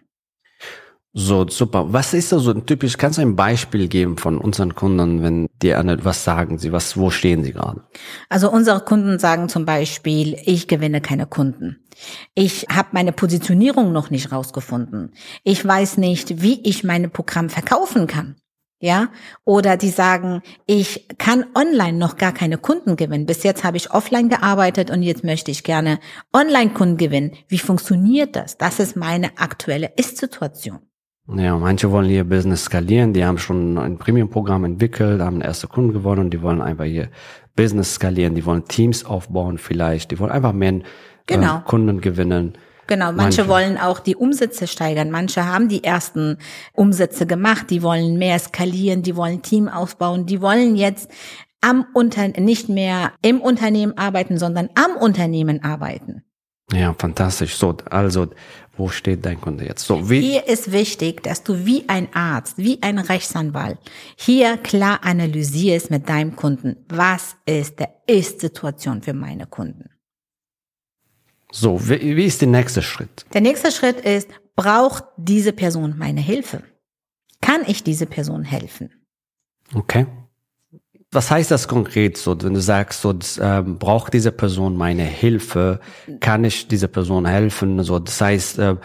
So, 1.15 1.47
super. 1.47 1.93
Was 1.93 2.15
ist 2.15 2.31
da 2.31 2.39
so 2.39 2.49
ein 2.51 2.65
typisch, 2.65 2.97
kannst 2.97 3.19
du 3.19 3.21
ein 3.21 3.35
Beispiel 3.35 3.87
geben 3.87 4.17
von 4.17 4.39
unseren 4.39 4.73
Kunden, 4.73 5.21
wenn 5.21 5.47
die 5.61 5.71
was 5.71 6.23
sagen 6.23 6.57
sie, 6.57 6.71
was, 6.71 6.97
wo 6.97 7.11
stehen 7.11 7.43
sie 7.43 7.53
gerade? 7.53 7.83
Also 8.29 8.51
unsere 8.51 8.79
Kunden 8.79 9.19
sagen 9.19 9.47
zum 9.47 9.63
Beispiel, 9.63 10.35
ich 10.43 10.67
gewinne 10.67 11.01
keine 11.01 11.27
Kunden. 11.27 11.85
Ich 12.33 12.65
habe 12.73 12.89
meine 12.93 13.11
Positionierung 13.11 13.91
noch 13.91 14.09
nicht 14.09 14.31
rausgefunden. 14.31 15.13
Ich 15.43 15.63
weiß 15.63 15.97
nicht, 15.97 16.41
wie 16.41 16.59
ich 16.67 16.83
mein 16.83 17.11
Programm 17.11 17.51
verkaufen 17.51 18.07
kann. 18.07 18.35
Ja, 18.79 19.09
oder 19.45 19.77
die 19.77 19.91
sagen, 19.91 20.41
ich 20.65 21.07
kann 21.17 21.45
online 21.55 21.97
noch 21.97 22.17
gar 22.17 22.33
keine 22.33 22.57
Kunden 22.57 22.97
gewinnen. 22.97 23.27
Bis 23.27 23.43
jetzt 23.43 23.63
habe 23.63 23.77
ich 23.77 23.91
offline 23.91 24.27
gearbeitet 24.27 24.89
und 24.89 25.03
jetzt 25.03 25.23
möchte 25.23 25.51
ich 25.51 25.63
gerne 25.63 25.99
Online-Kunden 26.33 26.97
gewinnen. 26.97 27.31
Wie 27.47 27.59
funktioniert 27.59 28.35
das? 28.35 28.57
Das 28.57 28.79
ist 28.79 28.97
meine 28.97 29.37
aktuelle 29.37 29.93
Ist-Situation. 29.95 30.79
Ja, 31.27 31.57
manche 31.57 31.89
wollen 31.89 32.09
ihr 32.09 32.25
Business 32.25 32.65
skalieren, 32.65 33.13
die 33.13 33.23
haben 33.23 33.37
schon 33.37 33.77
ein 33.77 33.97
Premium-Programm 33.97 34.65
entwickelt, 34.65 35.21
haben 35.21 35.39
erste 35.39 35.67
Kunden 35.67 35.93
gewonnen 35.93 36.21
und 36.25 36.31
die 36.31 36.41
wollen 36.41 36.61
einfach 36.61 36.85
ihr 36.85 37.09
Business 37.55 37.95
skalieren, 37.95 38.35
die 38.35 38.45
wollen 38.45 38.65
Teams 38.65 39.05
aufbauen 39.05 39.57
vielleicht, 39.57 40.11
die 40.11 40.19
wollen 40.19 40.31
einfach 40.31 40.51
mehr 40.51 40.81
Genau. 41.27 41.57
äh, 41.57 41.61
Kunden 41.61 42.01
gewinnen. 42.01 42.57
Genau, 42.87 43.13
manche, 43.13 43.43
Manche. 43.43 43.47
wollen 43.47 43.77
auch 43.77 44.01
die 44.01 44.17
Umsätze 44.17 44.67
steigern. 44.67 45.09
Manche 45.09 45.45
haben 45.45 45.69
die 45.69 45.85
ersten 45.85 46.37
Umsätze 46.73 47.25
gemacht, 47.25 47.69
die 47.69 47.81
wollen 47.81 48.17
mehr 48.17 48.37
skalieren, 48.39 49.03
die 49.03 49.15
wollen 49.15 49.41
Team 49.41 49.69
aufbauen, 49.69 50.25
die 50.25 50.41
wollen 50.41 50.75
jetzt 50.75 51.09
am 51.61 51.85
Unter 51.93 52.27
nicht 52.27 52.67
mehr 52.67 53.13
im 53.21 53.39
Unternehmen 53.39 53.97
arbeiten, 53.97 54.37
sondern 54.37 54.67
am 54.75 54.97
Unternehmen 55.01 55.63
arbeiten. 55.63 56.23
Ja, 56.71 56.93
fantastisch. 56.93 57.55
So, 57.55 57.75
also, 57.89 58.27
wo 58.77 58.89
steht 58.89 59.25
dein 59.25 59.39
Kunde 59.39 59.65
jetzt? 59.65 59.85
So, 59.85 60.09
wie, 60.09 60.21
Hier 60.21 60.47
ist 60.47 60.71
wichtig, 60.71 61.21
dass 61.21 61.43
du 61.43 61.65
wie 61.65 61.87
ein 61.89 62.07
Arzt, 62.13 62.57
wie 62.57 62.81
ein 62.81 62.97
Rechtsanwalt 62.97 63.77
hier 64.15 64.57
klar 64.57 65.03
analysierst 65.03 65.91
mit 65.91 66.09
deinem 66.09 66.35
Kunden, 66.35 66.77
was 66.89 67.35
ist 67.45 67.79
der 67.79 67.93
Ist-Situation 68.07 69.01
für 69.03 69.13
meine 69.13 69.45
Kunden. 69.45 69.89
so, 71.51 71.87
wie, 71.87 72.15
wie 72.15 72.25
ist 72.25 72.41
der 72.41 72.47
nächste 72.47 72.81
Schritt? 72.81 73.25
Der 73.33 73.41
nächste 73.41 73.71
Schritt 73.71 73.99
ist, 74.01 74.29
braucht 74.55 75.03
diese 75.17 75.53
Person 75.53 75.95
meine 75.97 76.21
Hilfe? 76.21 76.63
Kann 77.41 77.61
ich 77.67 77.83
diese 77.83 78.05
Person 78.07 78.43
helfen? 78.43 78.89
Okay. 79.75 80.07
Was 81.13 81.31
heißt 81.31 81.51
das 81.51 81.67
konkret 81.67 82.17
so, 82.17 82.35
wenn 82.41 82.53
du 82.53 82.61
sagst, 82.61 83.01
so, 83.01 83.13
das, 83.13 83.39
ähm, 83.41 83.77
braucht 83.77 84.13
diese 84.13 84.31
Person 84.31 84.75
meine 84.75 85.03
Hilfe? 85.03 85.79
Kann 86.19 86.43
ich 86.43 86.67
dieser 86.67 86.87
Person 86.87 87.25
helfen? 87.25 87.83
So, 87.83 87.99
das 87.99 88.19
heißt, 88.19 88.59
äh, 88.59 88.75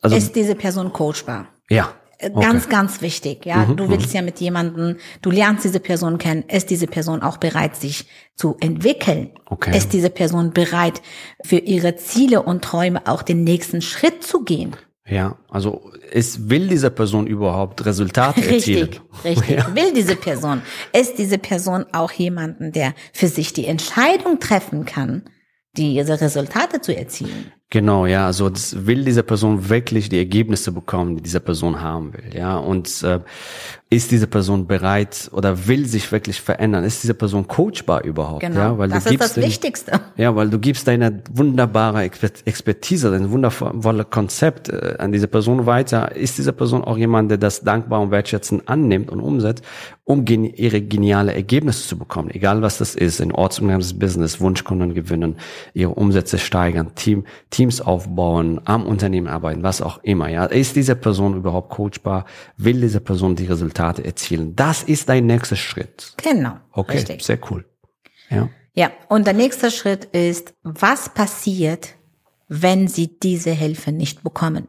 also, 0.00 0.16
ist 0.16 0.36
diese 0.36 0.54
Person 0.54 0.92
coachbar? 0.92 1.48
ja. 1.70 1.84
Äh, 1.84 1.94
Okay. 2.20 2.40
Ganz, 2.40 2.68
ganz 2.68 3.00
wichtig. 3.00 3.46
Ja, 3.46 3.64
du 3.64 3.88
willst 3.88 4.12
ja 4.12 4.22
mit 4.22 4.40
jemandem, 4.40 4.96
du 5.22 5.30
lernst 5.30 5.62
diese 5.62 5.78
Person 5.78 6.18
kennen. 6.18 6.42
Ist 6.48 6.68
diese 6.68 6.88
Person 6.88 7.22
auch 7.22 7.36
bereit, 7.36 7.76
sich 7.76 8.08
zu 8.34 8.56
entwickeln? 8.58 9.30
Okay. 9.46 9.76
Ist 9.76 9.92
diese 9.92 10.10
Person 10.10 10.52
bereit, 10.52 11.00
für 11.44 11.58
ihre 11.58 11.94
Ziele 11.94 12.42
und 12.42 12.64
Träume 12.64 13.06
auch 13.06 13.22
den 13.22 13.44
nächsten 13.44 13.82
Schritt 13.82 14.24
zu 14.24 14.42
gehen? 14.42 14.74
Ja, 15.08 15.38
also 15.48 15.90
es 16.12 16.50
will 16.50 16.68
diese 16.68 16.90
Person 16.90 17.26
überhaupt 17.26 17.84
Resultate 17.86 18.44
erzielen. 18.46 18.90
Richtig, 19.24 19.48
richtig. 19.48 19.74
Will 19.74 19.92
diese 19.94 20.16
Person? 20.16 20.62
Ist 20.92 21.18
diese 21.18 21.38
Person 21.38 21.86
auch 21.92 22.12
jemanden, 22.12 22.72
der 22.72 22.94
für 23.12 23.28
sich 23.28 23.52
die 23.52 23.66
Entscheidung 23.66 24.38
treffen 24.38 24.84
kann, 24.84 25.24
diese 25.76 26.20
Resultate 26.20 26.80
zu 26.82 26.94
erzielen? 26.94 27.52
Genau, 27.70 28.06
ja, 28.06 28.24
also 28.26 28.48
das 28.48 28.86
will 28.86 29.04
diese 29.04 29.22
Person 29.22 29.68
wirklich 29.68 30.08
die 30.08 30.16
Ergebnisse 30.16 30.72
bekommen, 30.72 31.16
die 31.16 31.22
diese 31.22 31.40
Person 31.40 31.82
haben 31.82 32.14
will, 32.14 32.34
ja, 32.34 32.56
und 32.56 33.02
äh, 33.02 33.20
ist 33.90 34.10
diese 34.10 34.26
Person 34.26 34.66
bereit 34.66 35.28
oder 35.32 35.66
will 35.66 35.86
sich 35.86 36.10
wirklich 36.12 36.40
verändern? 36.40 36.84
Ist 36.84 37.02
diese 37.02 37.12
Person 37.14 37.46
coachbar 37.46 38.04
überhaupt? 38.04 38.40
Genau. 38.40 38.58
Ja, 38.58 38.78
weil 38.78 38.88
das 38.88 39.04
du 39.04 39.08
ist 39.08 39.12
gibst 39.12 39.28
das 39.28 39.34
den- 39.34 39.44
Wichtigste. 39.44 40.00
Ja, 40.16 40.34
weil 40.34 40.48
du 40.50 40.58
gibst 40.58 40.88
deine 40.88 41.22
wunderbare 41.30 42.00
Exper- 42.00 42.42
Expertise, 42.46 43.10
dein 43.10 43.30
wundervolle 43.30 44.04
Konzept 44.04 44.68
äh, 44.70 44.96
an 44.98 45.12
diese 45.12 45.28
Person 45.28 45.64
weiter. 45.66 46.14
Ist 46.16 46.36
diese 46.38 46.52
Person 46.54 46.82
auch 46.84 46.96
jemand, 46.98 47.30
der 47.30 47.38
das 47.38 47.62
dankbar 47.62 48.00
und 48.00 48.10
wertschätzend 48.10 48.66
annimmt 48.68 49.10
und 49.10 49.20
umsetzt? 49.20 49.64
Um 50.08 50.24
gen 50.24 50.44
ihre 50.44 50.80
geniale 50.80 51.34
Ergebnisse 51.34 51.86
zu 51.86 51.98
bekommen, 51.98 52.30
egal 52.30 52.62
was 52.62 52.78
das 52.78 52.94
ist, 52.94 53.20
in 53.20 53.30
ortsunabhängiges 53.30 53.98
Business, 53.98 54.40
Wunschkunden 54.40 54.94
gewinnen, 54.94 55.36
ihre 55.74 55.90
Umsätze 55.90 56.38
steigern, 56.38 56.94
Team, 56.94 57.26
Teams 57.50 57.82
aufbauen, 57.82 58.58
am 58.64 58.86
Unternehmen 58.86 59.28
arbeiten, 59.28 59.62
was 59.62 59.82
auch 59.82 60.02
immer, 60.02 60.30
ja. 60.30 60.46
Ist 60.46 60.76
diese 60.76 60.96
Person 60.96 61.36
überhaupt 61.36 61.68
coachbar? 61.68 62.24
Will 62.56 62.80
diese 62.80 63.00
Person 63.00 63.36
die 63.36 63.44
Resultate 63.44 64.02
erzielen? 64.02 64.56
Das 64.56 64.82
ist 64.82 65.10
dein 65.10 65.26
nächster 65.26 65.56
Schritt. 65.56 66.14
Genau. 66.22 66.54
Okay, 66.72 66.96
richtig. 66.96 67.22
sehr 67.22 67.38
cool. 67.50 67.66
Ja. 68.30 68.48
Ja, 68.72 68.90
und 69.08 69.26
der 69.26 69.34
nächste 69.34 69.70
Schritt 69.70 70.06
ist, 70.06 70.54
was 70.62 71.10
passiert, 71.10 71.96
wenn 72.48 72.88
sie 72.88 73.18
diese 73.20 73.50
Hilfe 73.50 73.92
nicht 73.92 74.22
bekommen? 74.22 74.68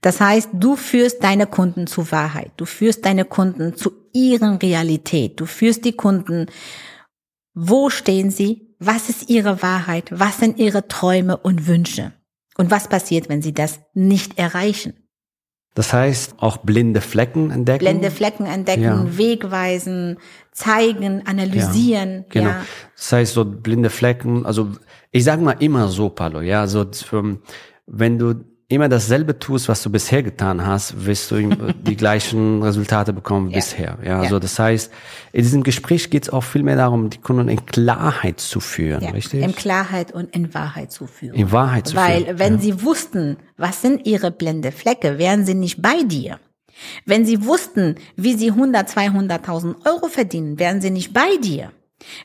Das 0.00 0.20
heißt, 0.20 0.50
du 0.54 0.76
führst 0.76 1.22
deine 1.22 1.46
Kunden 1.46 1.86
zur 1.86 2.10
Wahrheit. 2.12 2.52
Du 2.56 2.64
führst 2.64 3.04
deine 3.04 3.24
Kunden 3.24 3.76
zu 3.76 3.92
ihren 4.12 4.56
Realität. 4.56 5.40
Du 5.40 5.46
führst 5.46 5.84
die 5.84 5.92
Kunden, 5.92 6.46
wo 7.54 7.90
stehen 7.90 8.30
sie? 8.30 8.74
Was 8.78 9.08
ist 9.08 9.30
ihre 9.30 9.62
Wahrheit? 9.62 10.10
Was 10.10 10.38
sind 10.38 10.58
ihre 10.58 10.88
Träume 10.88 11.36
und 11.36 11.66
Wünsche? 11.66 12.12
Und 12.56 12.70
was 12.70 12.88
passiert, 12.88 13.28
wenn 13.28 13.42
sie 13.42 13.54
das 13.54 13.80
nicht 13.94 14.38
erreichen? 14.38 14.94
Das 15.74 15.92
heißt, 15.92 16.34
auch 16.38 16.58
blinde 16.58 17.00
Flecken 17.00 17.50
entdecken. 17.50 17.84
Blinde 17.84 18.10
Flecken 18.10 18.44
entdecken, 18.44 18.82
ja. 18.82 19.18
wegweisen, 19.18 20.18
zeigen, 20.50 21.26
analysieren. 21.26 22.18
Ja, 22.18 22.24
genau. 22.28 22.50
Ja. 22.50 22.64
Das 22.94 23.12
heißt, 23.12 23.34
so 23.34 23.44
blinde 23.44 23.88
Flecken, 23.88 24.44
also 24.44 24.72
ich 25.10 25.24
sage 25.24 25.42
mal 25.42 25.56
immer 25.60 25.88
so, 25.88 26.10
Palo, 26.10 26.42
ja, 26.42 26.66
so 26.66 26.84
wenn 27.86 28.18
du 28.18 28.44
immer 28.72 28.88
dasselbe 28.88 29.38
tust, 29.38 29.68
was 29.68 29.82
du 29.82 29.90
bisher 29.90 30.22
getan 30.22 30.66
hast, 30.66 31.06
wirst 31.06 31.30
du 31.30 31.36
die 31.86 31.96
gleichen 31.96 32.62
Resultate 32.62 33.12
bekommen 33.12 33.48
wie 33.48 33.52
ja. 33.52 33.58
bisher. 33.58 33.98
Ja, 34.02 34.08
ja, 34.08 34.20
also 34.20 34.38
das 34.38 34.58
heißt, 34.58 34.90
in 35.32 35.42
diesem 35.42 35.62
Gespräch 35.62 36.10
geht 36.10 36.24
es 36.24 36.30
auch 36.30 36.44
viel 36.44 36.62
mehr 36.62 36.76
darum, 36.76 37.10
die 37.10 37.18
Kunden 37.18 37.48
in 37.48 37.64
Klarheit 37.66 38.40
zu 38.40 38.60
führen, 38.60 39.02
ja. 39.02 39.10
richtig? 39.10 39.42
In 39.42 39.54
Klarheit 39.54 40.12
und 40.12 40.34
in 40.34 40.52
Wahrheit 40.54 40.92
zu 40.92 41.06
führen. 41.06 41.34
In 41.34 41.52
Wahrheit 41.52 41.88
zu 41.88 41.96
Weil, 41.96 42.24
führen. 42.24 42.26
Weil 42.26 42.38
wenn 42.38 42.60
sie 42.60 42.82
wussten, 42.82 43.36
was 43.56 43.82
sind 43.82 44.06
ihre 44.06 44.30
blinde 44.30 44.72
Flecke, 44.72 45.18
wären 45.18 45.44
sie 45.44 45.54
nicht 45.54 45.80
bei 45.82 46.02
dir. 46.04 46.38
Wenn 47.04 47.24
sie 47.26 47.44
wussten, 47.44 47.96
wie 48.16 48.34
sie 48.34 48.50
100, 48.50 48.88
200.000 48.88 49.86
Euro 49.86 50.08
verdienen, 50.08 50.58
wären 50.58 50.80
sie 50.80 50.90
nicht 50.90 51.12
bei 51.12 51.36
dir. 51.42 51.70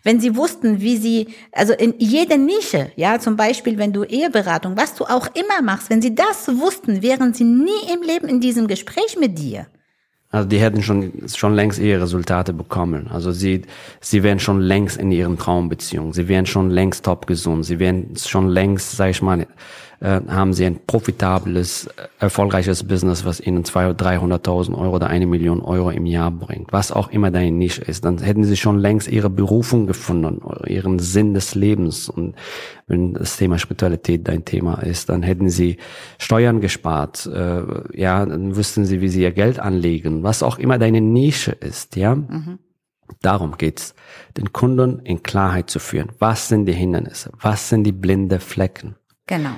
Wenn 0.04 0.20
sie 0.20 0.36
wussten, 0.36 0.82
wie 0.82 0.98
sie, 0.98 1.28
also 1.52 1.74
in 1.74 1.96
jeder 1.98 2.38
Nische, 2.38 2.92
ja, 2.96 3.20
zum 3.20 3.36
Beispiel, 3.36 3.78
wenn 3.78 3.94
du 3.94 4.04
Eheberatung, 4.04 4.78
was 4.78 4.96
du 4.96 5.06
auch 5.06 5.28
immer 5.36 5.62
machst, 5.62 5.90
wenn 5.90 6.02
sie 6.02 6.16
das 6.16 6.48
wussten, 6.48 7.02
wären 7.02 7.34
sie 7.34 7.44
nie 7.44 7.94
im 7.94 8.02
Leben 8.02 8.28
in 8.28 8.40
diesem 8.40 8.68
Gespräch 8.68 9.18
mit 9.20 9.38
dir. 9.38 9.68
Also 10.30 10.50
die 10.50 10.60
hätten 10.60 10.84
schon, 10.84 11.14
schon 11.34 11.56
längst 11.56 11.80
ihre 11.80 12.02
Resultate 12.02 12.52
bekommen. 12.52 13.08
Also 13.08 13.32
sie, 13.32 13.62
sie 14.02 14.24
wären 14.24 14.40
schon 14.40 14.60
längst 14.60 14.98
in 14.98 15.12
ihren 15.12 15.38
Traumbeziehungen. 15.38 16.12
Sie 16.12 16.28
wären 16.28 16.46
schon 16.46 16.70
längst 16.70 17.06
top 17.06 17.28
gesund. 17.28 17.66
Sie 17.66 17.80
wären 17.80 18.14
schon 18.18 18.50
längst, 18.50 18.98
sag 18.98 19.12
ich 19.12 19.22
mal, 19.22 19.48
äh, 20.00 20.22
haben 20.28 20.54
sie 20.54 20.66
ein 20.66 20.80
profitables, 20.86 21.88
äh, 21.88 22.08
erfolgreiches 22.20 22.84
Business, 22.84 23.26
was 23.26 23.40
ihnen 23.40 23.64
200.000 23.64 24.20
oder 24.22 24.36
300.000 24.36 24.78
Euro 24.78 24.96
oder 24.96 25.08
eine 25.08 25.26
Million 25.26 25.62
Euro 25.62 25.90
im 25.90 26.06
Jahr 26.06 26.32
bringt, 26.32 26.72
was 26.72 26.92
auch 26.92 27.10
immer 27.10 27.32
deine 27.32 27.52
Nische 27.52 27.82
ist, 27.82 28.06
dann 28.06 28.20
hätten 28.20 28.44
sie 28.44 28.58
schon 28.58 28.78
längst 28.78 29.08
ihre 29.08 29.30
Berufung 29.30 29.88
gefunden, 29.88 30.42
ihren 30.68 31.00
Sinn 31.00 31.34
des 31.34 31.56
Lebens. 31.56 32.10
Und 32.10 32.36
wenn 32.86 33.14
das 33.14 33.38
Thema 33.38 33.58
Spiritualität 33.58 34.28
dein 34.28 34.46
Thema 34.46 34.76
ist, 34.84 35.10
dann 35.10 35.24
hätten 35.24 35.50
sie 35.50 35.78
Steuern 36.20 36.62
gespart, 36.62 37.26
äh, 37.26 37.64
ja, 38.00 38.26
dann 38.26 38.56
wüssten 38.56 38.86
sie, 38.86 39.02
wie 39.02 39.10
sie 39.10 39.24
ihr 39.24 39.32
Geld 39.32 39.60
anlegen, 39.60 40.24
was 40.24 40.44
auch 40.44 40.60
immer 40.60 40.78
deine 40.78 41.02
Nische 41.02 41.52
ist, 41.52 41.96
ja. 41.96 42.16
Mhm. 42.16 42.60
Darum 43.22 43.58
geht's, 43.58 43.96
den 44.36 44.52
Kunden 44.52 45.00
in 45.00 45.24
Klarheit 45.24 45.70
zu 45.70 45.80
führen. 45.80 46.12
Was 46.20 46.50
sind 46.50 46.66
die 46.66 46.74
Hindernisse? 46.74 47.32
Was 47.40 47.70
sind 47.70 47.86
die 47.86 47.94
blinde 47.94 48.40
Flecken? 48.40 48.96
Genau. 49.28 49.56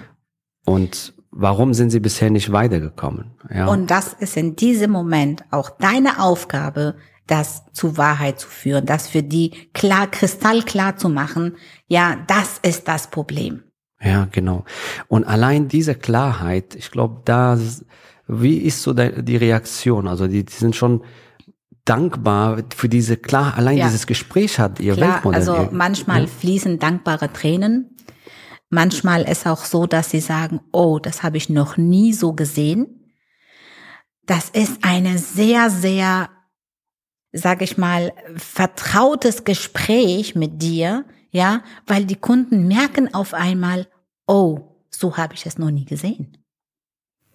Und 0.69 1.13
warum 1.31 1.73
sind 1.73 1.89
sie 1.89 1.99
bisher 1.99 2.29
nicht 2.29 2.51
weitergekommen? 2.51 3.31
Ja. 3.53 3.67
Und 3.67 3.91
das 3.91 4.13
ist 4.13 4.37
in 4.37 4.55
diesem 4.55 4.91
Moment 4.91 5.43
auch 5.51 5.69
deine 5.69 6.21
Aufgabe, 6.21 6.95
das 7.27 7.63
zu 7.73 7.97
Wahrheit 7.97 8.39
zu 8.39 8.47
führen, 8.47 8.85
das 8.85 9.07
für 9.07 9.21
die 9.21 9.51
klar, 9.73 10.07
kristallklar 10.07 10.97
zu 10.97 11.09
machen. 11.09 11.57
Ja, 11.87 12.17
das 12.27 12.57
ist 12.61 12.87
das 12.87 13.09
Problem. 13.09 13.63
Ja, 14.01 14.27
genau. 14.31 14.63
Und 15.07 15.25
allein 15.25 15.67
diese 15.67 15.93
Klarheit, 15.93 16.75
ich 16.75 16.89
glaube, 16.89 17.21
da, 17.25 17.59
wie 18.27 18.57
ist 18.57 18.81
so 18.81 18.93
die 18.93 19.35
Reaktion? 19.35 20.07
Also 20.07 20.27
die, 20.27 20.45
die 20.45 20.53
sind 20.53 20.75
schon 20.75 21.03
dankbar 21.85 22.59
für 22.75 22.87
diese 22.87 23.17
klar, 23.17 23.55
allein 23.57 23.77
ja. 23.77 23.85
dieses 23.85 24.05
Gespräch 24.05 24.59
hat 24.59 24.79
ihr 24.79 24.93
Klar, 24.93 25.15
Weltmodell. 25.15 25.39
Also 25.39 25.69
manchmal 25.71 26.21
ja. 26.21 26.27
fließen 26.27 26.79
dankbare 26.79 27.33
Tränen, 27.33 27.95
Manchmal 28.69 29.23
ist 29.23 29.47
auch 29.47 29.65
so, 29.65 29.87
dass 29.87 30.11
sie 30.11 30.19
sagen, 30.19 30.61
oh, 30.71 30.99
das 30.99 31.23
habe 31.23 31.37
ich 31.37 31.49
noch 31.49 31.77
nie 31.77 32.13
so 32.13 32.33
gesehen. 32.33 33.11
Das 34.25 34.49
ist 34.49 34.83
eine 34.83 35.17
sehr, 35.17 35.71
sehr, 35.71 36.29
sag 37.31 37.63
ich 37.63 37.77
mal, 37.77 38.13
vertrautes 38.35 39.43
Gespräch 39.43 40.35
mit 40.35 40.61
dir, 40.61 41.05
ja, 41.31 41.63
weil 41.87 42.05
die 42.05 42.15
Kunden 42.15 42.67
merken 42.67 43.11
auf 43.13 43.33
einmal, 43.33 43.87
oh, 44.27 44.75
so 44.91 45.17
habe 45.17 45.33
ich 45.33 45.47
es 45.47 45.57
noch 45.57 45.71
nie 45.71 45.85
gesehen. 45.85 46.37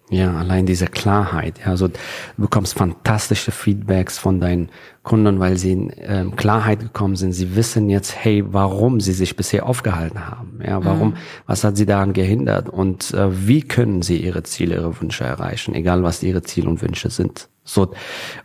Ja, 0.09 0.35
allein 0.35 0.67
diese 0.67 0.85
Klarheit. 0.85 1.59
Ja, 1.59 1.71
also 1.71 1.87
du 1.87 1.93
bekommst 2.37 2.77
fantastische 2.77 3.51
Feedbacks 3.51 4.19
von 4.19 4.39
deinen 4.39 4.69
Kunden, 5.01 5.39
weil 5.39 5.57
sie 5.57 5.71
in 5.71 5.91
ähm, 5.97 6.35
Klarheit 6.35 6.79
gekommen 6.79 7.15
sind. 7.15 7.33
Sie 7.33 7.55
wissen 7.55 7.89
jetzt, 7.89 8.15
hey, 8.15 8.43
warum 8.45 8.99
sie 8.99 9.13
sich 9.13 9.35
bisher 9.35 9.65
aufgehalten 9.65 10.27
haben. 10.27 10.59
Ja, 10.63 10.85
warum, 10.85 11.09
mhm. 11.09 11.15
was 11.47 11.63
hat 11.63 11.75
sie 11.75 11.87
daran 11.87 12.13
gehindert 12.13 12.69
und 12.69 13.15
äh, 13.15 13.47
wie 13.47 13.61
können 13.61 14.03
sie 14.03 14.17
ihre 14.17 14.43
Ziele, 14.43 14.75
ihre 14.75 15.01
Wünsche 15.01 15.23
erreichen, 15.23 15.73
egal 15.73 16.03
was 16.03 16.21
ihre 16.21 16.43
Ziele 16.43 16.69
und 16.69 16.83
Wünsche 16.83 17.09
sind. 17.09 17.49
So, 17.67 17.91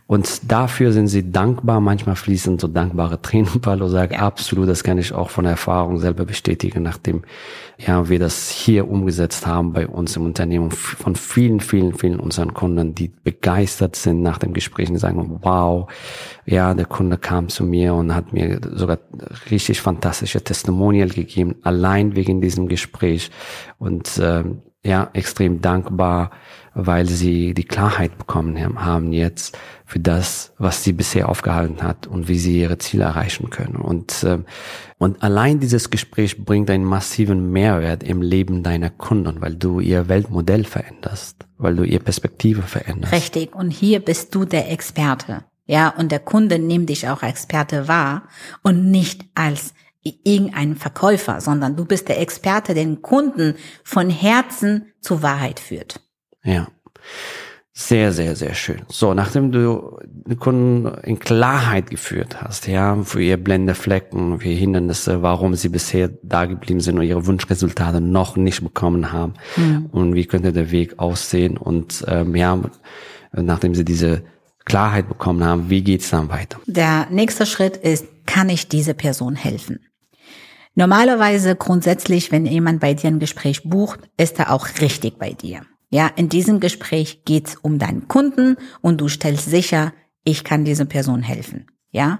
und 0.07 0.51
dafür 0.51 0.91
sind 0.91 1.07
sie 1.07 1.31
dankbar. 1.31 1.79
Manchmal 1.79 2.15
fließen 2.15 2.57
so 2.57 2.67
dankbare 2.67 3.21
Tränen. 3.21 3.47
Paulo 3.61 3.87
sagt, 3.87 4.13
ja. 4.13 4.19
absolut, 4.19 4.67
das 4.67 4.83
kann 4.83 4.97
ich 4.97 5.13
auch 5.13 5.29
von 5.29 5.45
Erfahrung 5.45 5.99
selber 5.99 6.25
bestätigen, 6.25 6.81
nachdem 6.81 7.21
ja, 7.77 8.09
wir 8.09 8.17
das 8.17 8.49
hier 8.49 8.89
umgesetzt 8.89 9.45
haben 9.45 9.73
bei 9.73 9.87
uns 9.87 10.15
im 10.15 10.25
Unternehmen 10.25 10.71
von 10.71 11.15
vielen, 11.15 11.59
vielen, 11.59 11.93
vielen 11.93 12.19
unseren 12.19 12.55
Kunden, 12.55 12.95
die 12.95 13.09
begeistert 13.09 13.95
sind 13.95 14.23
nach 14.23 14.39
dem 14.39 14.53
Gespräch 14.53 14.89
und 14.89 14.97
sagen, 14.97 15.39
wow, 15.43 15.87
ja, 16.45 16.73
der 16.73 16.85
Kunde 16.87 17.17
kam 17.17 17.47
zu 17.49 17.63
mir 17.63 17.93
und 17.93 18.15
hat 18.15 18.33
mir 18.33 18.59
sogar 18.71 18.97
richtig 19.51 19.81
fantastische 19.81 20.43
Testimonial 20.43 21.09
gegeben, 21.09 21.55
allein 21.61 22.15
wegen 22.15 22.41
diesem 22.41 22.67
Gespräch 22.67 23.29
und 23.77 24.17
äh, 24.17 24.43
ja, 24.83 25.09
extrem 25.13 25.61
dankbar 25.61 26.31
weil 26.73 27.07
sie 27.07 27.53
die 27.53 27.63
Klarheit 27.63 28.17
bekommen 28.17 28.57
haben 28.83 29.11
jetzt 29.11 29.57
für 29.85 29.99
das, 29.99 30.53
was 30.57 30.83
sie 30.83 30.93
bisher 30.93 31.27
aufgehalten 31.27 31.83
hat 31.83 32.07
und 32.07 32.29
wie 32.29 32.39
sie 32.39 32.61
ihre 32.61 32.77
Ziele 32.77 33.03
erreichen 33.03 33.49
können. 33.49 33.75
Und, 33.75 34.23
äh, 34.23 34.39
und 34.97 35.21
allein 35.21 35.59
dieses 35.59 35.89
Gespräch 35.89 36.45
bringt 36.45 36.69
einen 36.69 36.85
massiven 36.85 37.51
Mehrwert 37.51 38.03
im 38.03 38.21
Leben 38.21 38.63
deiner 38.63 38.89
Kunden, 38.89 39.41
weil 39.41 39.55
du 39.55 39.79
ihr 39.79 40.07
Weltmodell 40.07 40.63
veränderst, 40.63 41.45
weil 41.57 41.75
du 41.75 41.83
ihr 41.83 41.99
Perspektive 41.99 42.61
veränderst. 42.61 43.13
Richtig. 43.13 43.53
Und 43.53 43.71
hier 43.71 43.99
bist 43.99 44.33
du 44.33 44.45
der 44.45 44.71
Experte. 44.71 45.43
Ja, 45.65 45.89
und 45.89 46.11
der 46.11 46.19
Kunde 46.19 46.57
nimmt 46.57 46.89
dich 46.89 47.09
auch 47.09 47.21
Experte 47.21 47.87
wahr 47.87 48.23
und 48.63 48.89
nicht 48.89 49.25
als 49.35 49.73
irgendeinen 50.03 50.75
Verkäufer, 50.75 51.41
sondern 51.41 51.75
du 51.75 51.85
bist 51.85 52.07
der 52.07 52.19
Experte, 52.19 52.73
den 52.73 53.01
Kunden 53.01 53.55
von 53.83 54.09
Herzen 54.09 54.93
zur 54.99 55.21
Wahrheit 55.21 55.59
führt. 55.59 56.01
Ja. 56.43 56.67
Sehr, 57.73 58.11
sehr, 58.11 58.35
sehr 58.35 58.53
schön. 58.53 58.81
So, 58.89 59.13
nachdem 59.13 59.51
du 59.51 59.97
den 60.03 60.37
Kunden 60.37 60.93
in 61.03 61.19
Klarheit 61.19 61.89
geführt 61.89 62.41
hast, 62.41 62.67
ja, 62.67 63.01
für 63.03 63.23
ihr 63.23 63.37
blende 63.37 63.75
Flecken, 63.75 64.39
für 64.39 64.49
Hindernisse, 64.49 65.21
warum 65.21 65.55
sie 65.55 65.69
bisher 65.69 66.09
da 66.21 66.45
geblieben 66.45 66.81
sind 66.81 66.99
und 66.99 67.05
ihre 67.05 67.25
Wunschresultate 67.25 68.01
noch 68.01 68.35
nicht 68.35 68.61
bekommen 68.61 69.11
haben 69.11 69.33
mhm. 69.55 69.87
und 69.91 70.15
wie 70.15 70.25
könnte 70.25 70.51
der 70.51 70.69
Weg 70.71 70.99
aussehen 70.99 71.57
und 71.57 72.03
ähm, 72.07 72.35
ja, 72.35 72.59
nachdem 73.31 73.73
sie 73.73 73.85
diese 73.85 74.23
Klarheit 74.65 75.07
bekommen 75.07 75.43
haben, 75.43 75.69
wie 75.69 75.81
geht's 75.81 76.09
dann 76.09 76.29
weiter? 76.29 76.59
Der 76.67 77.07
nächste 77.09 77.45
Schritt 77.45 77.77
ist, 77.77 78.05
kann 78.25 78.49
ich 78.49 78.67
diese 78.67 78.93
Person 78.93 79.35
helfen? 79.35 79.79
Normalerweise 80.75 81.55
grundsätzlich, 81.55 82.31
wenn 82.31 82.45
jemand 82.45 82.79
bei 82.79 82.93
dir 82.93 83.07
ein 83.07 83.19
Gespräch 83.19 83.63
bucht, 83.63 84.01
ist 84.17 84.39
er 84.39 84.51
auch 84.51 84.67
richtig 84.79 85.17
bei 85.17 85.31
dir. 85.31 85.61
Ja, 85.91 86.07
in 86.07 86.29
diesem 86.29 86.61
Gespräch 86.61 87.25
geht's 87.25 87.57
um 87.61 87.77
deinen 87.77 88.07
Kunden 88.07 88.55
und 88.79 89.01
du 89.01 89.09
stellst 89.09 89.49
sicher, 89.49 89.93
ich 90.23 90.45
kann 90.45 90.63
dieser 90.63 90.85
Person 90.85 91.21
helfen. 91.21 91.67
Ja. 91.91 92.19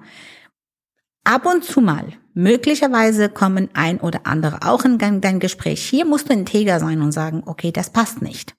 Ab 1.23 1.45
und 1.45 1.63
zu 1.63 1.79
mal, 1.79 2.13
möglicherweise 2.33 3.29
kommen 3.29 3.69
ein 3.73 4.01
oder 4.01 4.27
andere 4.27 4.59
auch 4.63 4.83
in 4.83 4.97
dein 4.97 5.39
Gespräch. 5.39 5.83
Hier 5.83 6.05
musst 6.05 6.29
du 6.29 6.33
integer 6.33 6.79
sein 6.81 7.01
und 7.01 7.13
sagen, 7.13 7.43
okay, 7.45 7.71
das 7.71 7.91
passt 7.91 8.21
nicht. 8.21 8.55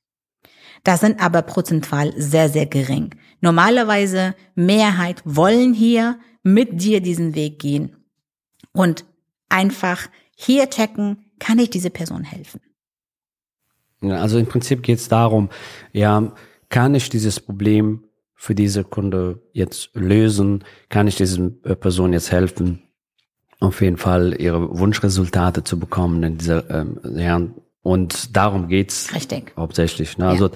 Das 0.82 1.00
sind 1.00 1.20
aber 1.20 1.42
prozentual 1.42 2.12
sehr, 2.16 2.48
sehr 2.48 2.66
gering. 2.66 3.14
Normalerweise 3.42 4.34
Mehrheit 4.54 5.22
wollen 5.26 5.74
hier 5.74 6.18
mit 6.42 6.80
dir 6.80 7.02
diesen 7.02 7.34
Weg 7.34 7.58
gehen 7.58 7.96
und 8.72 9.04
einfach 9.50 10.08
hier 10.34 10.70
checken, 10.70 11.26
kann 11.38 11.58
ich 11.58 11.70
diese 11.70 11.90
Person 11.90 12.24
helfen? 12.24 12.60
Also 14.10 14.38
im 14.38 14.46
Prinzip 14.46 14.82
geht 14.82 14.98
es 14.98 15.08
darum, 15.08 15.48
ja, 15.92 16.32
kann 16.68 16.94
ich 16.94 17.08
dieses 17.08 17.40
Problem 17.40 18.04
für 18.34 18.54
diese 18.54 18.82
Kunde 18.82 19.40
jetzt 19.52 19.90
lösen? 19.94 20.64
Kann 20.88 21.06
ich 21.06 21.16
dieser 21.16 21.50
Person 21.50 22.12
jetzt 22.12 22.32
helfen, 22.32 22.82
auf 23.60 23.80
jeden 23.80 23.96
Fall 23.96 24.34
ihre 24.40 24.78
Wunschresultate 24.78 25.62
zu 25.64 25.78
bekommen 25.78 26.22
in 26.22 26.38
dieser, 26.38 26.68
ähm, 26.70 26.98
ja, 27.14 27.40
und 27.82 28.36
darum 28.36 28.68
geht's 28.68 29.14
Richtig. 29.14 29.52
hauptsächlich. 29.56 30.18
Ne? 30.18 30.26
Also 30.26 30.50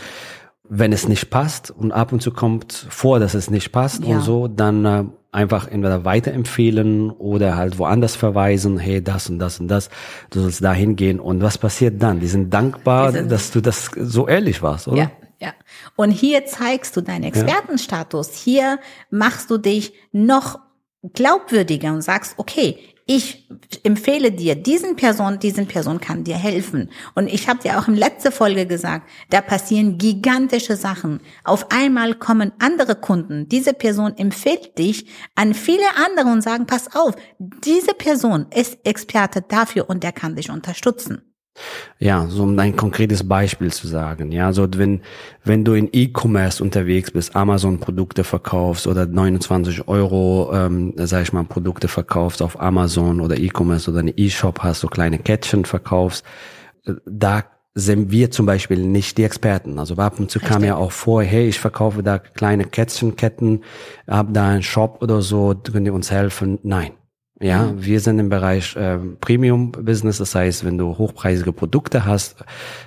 wenn 0.68 0.92
es 0.92 1.08
nicht 1.08 1.30
passt 1.30 1.70
und 1.70 1.92
ab 1.92 2.12
und 2.12 2.22
zu 2.22 2.30
kommt 2.30 2.72
vor, 2.72 3.20
dass 3.20 3.34
es 3.34 3.50
nicht 3.50 3.72
passt 3.72 4.04
ja. 4.04 4.16
und 4.16 4.22
so, 4.22 4.48
dann 4.48 4.84
äh, 4.84 5.04
einfach 5.36 5.68
entweder 5.68 6.04
weiterempfehlen 6.04 7.10
oder 7.10 7.56
halt 7.56 7.78
woanders 7.78 8.16
verweisen, 8.16 8.78
hey, 8.78 9.02
das 9.02 9.28
und 9.28 9.38
das 9.38 9.60
und 9.60 9.68
das, 9.68 9.90
du 10.30 10.40
sollst 10.40 10.64
da 10.64 10.72
hingehen. 10.72 11.20
Und 11.20 11.42
was 11.42 11.58
passiert 11.58 12.02
dann? 12.02 12.20
Die 12.20 12.26
sind 12.26 12.52
dankbar, 12.52 13.12
Die 13.12 13.18
sind 13.18 13.30
dass 13.30 13.50
du 13.50 13.60
das 13.60 13.90
so 13.94 14.26
ehrlich 14.26 14.62
warst, 14.62 14.88
oder? 14.88 14.96
Ja. 14.96 15.10
Ja. 15.38 15.52
Und 15.96 16.12
hier 16.12 16.46
zeigst 16.46 16.96
du 16.96 17.02
deinen 17.02 17.24
Expertenstatus. 17.24 18.32
Hier 18.32 18.78
machst 19.10 19.50
du 19.50 19.58
dich 19.58 19.92
noch 20.10 20.58
glaubwürdiger 21.12 21.92
und 21.92 22.00
sagst, 22.00 22.36
okay, 22.38 22.78
ich 23.08 23.48
empfehle 23.84 24.32
dir, 24.32 24.56
diesen 24.56 24.96
Person, 24.96 25.38
diesen 25.38 25.68
Person 25.68 26.00
kann 26.00 26.25
dir 26.25 26.36
helfen. 26.36 26.90
Und 27.14 27.28
ich 27.28 27.48
habe 27.48 27.60
dir 27.60 27.78
auch 27.78 27.86
in 27.86 27.94
letzter 27.94 28.32
Folge 28.32 28.66
gesagt, 28.66 29.08
da 29.30 29.40
passieren 29.40 29.96
gigantische 29.96 30.75
Sachen. 30.75 31.20
Auf 31.44 31.70
einmal 31.70 32.16
kommen 32.16 32.50
andere 32.58 32.96
Kunden. 32.96 33.48
Diese 33.48 33.75
Person 33.75 34.16
empfiehlt 34.16 34.76
dich 34.76 35.06
an 35.36 35.54
viele 35.54 35.86
andere 36.04 36.26
und 36.32 36.42
sagen, 36.42 36.66
pass 36.66 36.96
auf, 36.96 37.14
diese 37.38 37.94
Person 37.94 38.46
ist 38.52 38.78
Experte 38.84 39.40
dafür 39.40 39.88
und 39.88 40.02
der 40.02 40.12
kann 40.12 40.34
dich 40.34 40.50
unterstützen. 40.50 41.35
Ja, 41.98 42.26
so 42.28 42.42
um 42.42 42.58
ein 42.58 42.76
konkretes 42.76 43.26
Beispiel 43.26 43.72
zu 43.72 43.86
sagen. 43.86 44.32
Ja, 44.32 44.52
so 44.52 44.66
wenn, 44.76 45.00
wenn 45.44 45.64
du 45.64 45.75
in 45.75 45.88
E-Commerce 45.92 46.62
unterwegs 46.62 47.10
bist, 47.10 47.34
Amazon 47.34 47.78
Produkte 47.78 48.25
verkaufst 48.25 48.86
oder 48.86 49.06
29 49.06 49.88
Euro, 49.88 50.50
ähm, 50.52 50.92
sag 50.96 51.22
ich 51.22 51.32
mal, 51.32 51.44
Produkte 51.44 51.88
verkaufst 51.88 52.42
auf 52.42 52.60
Amazon 52.60 53.20
oder 53.20 53.38
E-Commerce 53.38 53.90
oder 53.90 54.00
eine 54.00 54.16
E-Shop 54.16 54.60
hast, 54.60 54.80
so 54.80 54.88
kleine 54.88 55.18
Kettchen 55.18 55.64
verkaufst, 55.64 56.25
äh, 56.84 56.92
da 57.06 57.44
sind 57.75 58.10
wir 58.10 58.30
zum 58.30 58.46
Beispiel 58.46 58.78
nicht 58.78 59.18
die 59.18 59.25
Experten. 59.25 59.78
Also 59.78 59.96
ab 59.96 60.18
und 60.18 60.30
zu 60.30 60.40
kam 60.40 60.64
ja 60.64 60.76
auch 60.76 60.92
vor, 60.92 61.22
hey, 61.22 61.46
ich 61.46 61.60
verkaufe 61.60 62.02
da 62.02 62.18
kleine 62.18 62.64
Kätzchenketten, 62.64 63.64
hab 64.08 64.32
da 64.32 64.48
einen 64.48 64.62
Shop 64.62 64.98
oder 65.02 65.20
so, 65.20 65.54
könnt 65.54 65.86
ihr 65.86 65.92
uns 65.92 66.10
helfen? 66.10 66.58
Nein. 66.62 66.92
Ja, 67.40 67.64
mhm. 67.64 67.84
wir 67.84 68.00
sind 68.00 68.18
im 68.18 68.28
Bereich 68.28 68.76
äh, 68.76 68.98
Premium 69.20 69.72
Business, 69.72 70.18
das 70.18 70.34
heißt, 70.34 70.64
wenn 70.64 70.78
du 70.78 70.96
hochpreisige 70.96 71.52
Produkte 71.52 72.06
hast, 72.06 72.36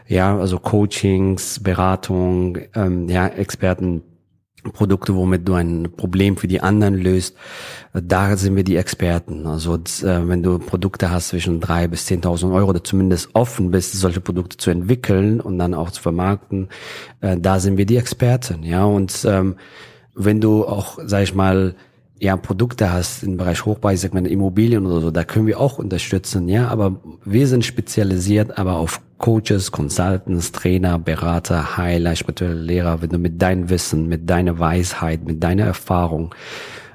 ja, 0.07 0.37
also 0.37 0.57
Coachings, 0.57 1.61
Beratung, 1.61 2.57
ähm, 2.73 3.07
ja, 3.09 3.27
Experten, 3.27 4.01
Produkte, 4.73 5.15
womit 5.15 5.47
du 5.47 5.53
ein 5.53 5.87
Problem 5.95 6.35
für 6.35 6.47
die 6.47 6.59
anderen 6.61 6.95
löst, 6.95 7.35
da 7.93 8.35
sind 8.35 8.55
wir 8.55 8.63
die 8.63 8.75
Experten. 8.75 9.47
Also 9.47 9.75
äh, 9.75 10.27
wenn 10.27 10.43
du 10.43 10.59
Produkte 10.59 11.11
hast 11.11 11.29
zwischen 11.29 11.61
drei 11.61 11.87
bis 11.87 12.05
zehntausend 12.05 12.51
Euro 12.51 12.71
oder 12.71 12.83
zumindest 12.83 13.29
offen 13.33 13.71
bist, 13.71 13.93
solche 13.93 14.19
Produkte 14.19 14.57
zu 14.57 14.69
entwickeln 14.69 15.39
und 15.39 15.57
dann 15.59 15.73
auch 15.73 15.91
zu 15.91 16.01
vermarkten, 16.01 16.67
äh, 17.21 17.37
da 17.39 17.59
sind 17.59 17.77
wir 17.77 17.85
die 17.85 17.97
Experten. 17.97 18.63
Ja, 18.63 18.83
und 18.83 19.25
ähm, 19.25 19.55
wenn 20.13 20.41
du 20.41 20.65
auch, 20.65 20.97
sag 21.05 21.23
ich 21.23 21.33
mal, 21.33 21.75
ja, 22.19 22.35
Produkte 22.38 22.91
hast 22.91 23.23
im 23.23 23.38
Bereich 23.38 23.65
Hochpreissegment 23.65 24.27
Immobilien 24.27 24.85
oder 24.85 25.01
so, 25.01 25.11
da 25.11 25.23
können 25.23 25.47
wir 25.47 25.59
auch 25.59 25.79
unterstützen, 25.79 26.47
ja, 26.49 26.67
aber 26.67 26.99
wir 27.23 27.47
sind 27.47 27.65
spezialisiert 27.65 28.57
aber 28.57 28.75
auf 28.75 29.01
Coaches, 29.17 29.71
Consultants, 29.71 30.51
Trainer, 30.51 30.97
Berater, 30.99 31.77
Heiler, 31.77 32.15
spirituelle 32.15 32.55
Lehrer, 32.55 33.01
wenn 33.01 33.09
du 33.09 33.17
mit 33.17 33.41
deinem 33.41 33.69
Wissen, 33.69 34.07
mit 34.07 34.29
deiner 34.29 34.59
Weisheit, 34.59 35.25
mit 35.25 35.43
deiner 35.43 35.65
Erfahrung 35.65 36.33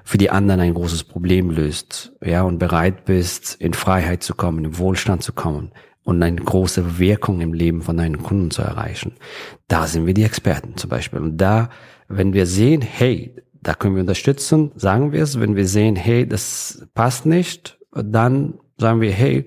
für 0.04 0.18
die 0.18 0.30
anderen 0.30 0.60
ein 0.60 0.74
großes 0.74 1.04
Problem 1.04 1.50
löst, 1.50 2.12
ja, 2.22 2.42
und 2.42 2.58
bereit 2.58 3.06
bist, 3.06 3.56
in 3.58 3.72
Freiheit 3.72 4.22
zu 4.22 4.34
kommen, 4.34 4.64
in 4.64 4.78
Wohlstand 4.78 5.22
zu 5.22 5.32
kommen 5.32 5.72
und 6.04 6.22
eine 6.22 6.36
große 6.36 6.98
Wirkung 6.98 7.40
im 7.40 7.54
Leben 7.54 7.80
von 7.80 7.96
deinen 7.96 8.22
Kunden 8.22 8.50
zu 8.50 8.62
erreichen. 8.62 9.14
Da 9.68 9.86
sind 9.86 10.06
wir 10.06 10.12
die 10.12 10.24
Experten 10.24 10.76
zum 10.76 10.90
Beispiel. 10.90 11.20
Und 11.20 11.38
da, 11.38 11.70
wenn 12.08 12.34
wir 12.34 12.44
sehen, 12.44 12.82
hey, 12.82 13.34
da 13.64 13.74
können 13.74 13.96
wir 13.96 14.02
unterstützen, 14.02 14.70
sagen 14.76 15.12
wir 15.12 15.22
es. 15.22 15.40
Wenn 15.40 15.56
wir 15.56 15.66
sehen, 15.66 15.96
hey, 15.96 16.28
das 16.28 16.86
passt 16.94 17.26
nicht, 17.26 17.78
dann 17.92 18.54
sagen 18.78 19.00
wir, 19.00 19.10
hey, 19.10 19.46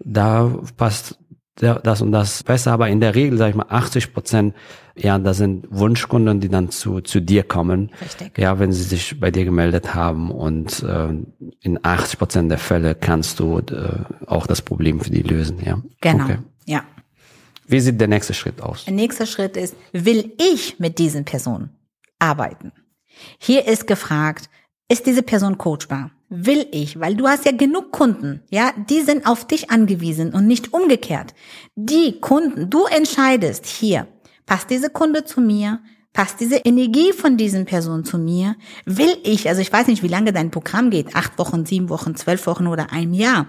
da 0.00 0.52
passt 0.76 1.18
das 1.54 2.00
und 2.00 2.12
das 2.12 2.42
besser. 2.42 2.72
Aber 2.72 2.88
in 2.88 3.00
der 3.00 3.14
Regel, 3.14 3.38
sage 3.38 3.50
ich 3.50 3.56
mal, 3.56 3.66
80 3.68 4.12
Prozent, 4.12 4.54
ja, 4.96 5.18
da 5.18 5.32
sind 5.32 5.66
Wunschkunden, 5.70 6.40
die 6.40 6.48
dann 6.48 6.70
zu, 6.70 7.00
zu 7.00 7.20
dir 7.20 7.44
kommen. 7.44 7.90
Richtig. 8.00 8.38
Ja, 8.38 8.58
wenn 8.58 8.72
sie 8.72 8.82
sich 8.82 9.18
bei 9.20 9.30
dir 9.30 9.44
gemeldet 9.44 9.94
haben. 9.94 10.30
Und 10.30 10.82
äh, 10.82 11.08
in 11.60 11.78
80 11.82 12.18
Prozent 12.18 12.50
der 12.50 12.58
Fälle 12.58 12.94
kannst 12.94 13.38
du 13.38 13.58
äh, 13.58 14.00
auch 14.26 14.46
das 14.46 14.60
Problem 14.60 15.00
für 15.00 15.10
die 15.10 15.22
lösen. 15.22 15.58
Ja. 15.64 15.80
Genau. 16.00 16.24
Okay. 16.24 16.38
Ja. 16.66 16.84
Wie 17.66 17.80
sieht 17.80 18.00
der 18.00 18.08
nächste 18.08 18.34
Schritt 18.34 18.60
aus? 18.60 18.84
Der 18.84 18.94
nächste 18.94 19.26
Schritt 19.26 19.56
ist, 19.56 19.76
will 19.92 20.32
ich 20.38 20.78
mit 20.78 20.98
diesen 20.98 21.24
Personen 21.24 21.70
arbeiten? 22.18 22.72
Hier 23.38 23.66
ist 23.66 23.86
gefragt, 23.86 24.48
ist 24.88 25.06
diese 25.06 25.22
Person 25.22 25.58
coachbar? 25.58 26.10
Will 26.28 26.66
ich, 26.70 26.98
weil 26.98 27.14
du 27.14 27.28
hast 27.28 27.44
ja 27.44 27.52
genug 27.52 27.92
Kunden, 27.92 28.42
ja, 28.50 28.72
die 28.88 29.02
sind 29.02 29.26
auf 29.26 29.46
dich 29.46 29.70
angewiesen 29.70 30.32
und 30.32 30.46
nicht 30.46 30.72
umgekehrt. 30.72 31.34
Die 31.74 32.20
Kunden, 32.20 32.70
du 32.70 32.86
entscheidest 32.86 33.66
hier, 33.66 34.06
passt 34.46 34.70
diese 34.70 34.88
Kunde 34.88 35.24
zu 35.24 35.40
mir, 35.40 35.80
passt 36.12 36.40
diese 36.40 36.56
Energie 36.56 37.12
von 37.12 37.36
diesen 37.36 37.64
Personen 37.64 38.04
zu 38.04 38.18
mir? 38.18 38.56
Will 38.84 39.16
ich, 39.24 39.48
also 39.48 39.60
ich 39.60 39.72
weiß 39.72 39.86
nicht, 39.86 40.02
wie 40.02 40.08
lange 40.08 40.32
dein 40.32 40.50
Programm 40.50 40.90
geht, 40.90 41.14
acht 41.14 41.38
Wochen, 41.38 41.66
sieben 41.66 41.88
Wochen, 41.88 42.16
zwölf 42.16 42.46
Wochen 42.46 42.66
oder 42.66 42.92
ein 42.92 43.14
Jahr. 43.14 43.46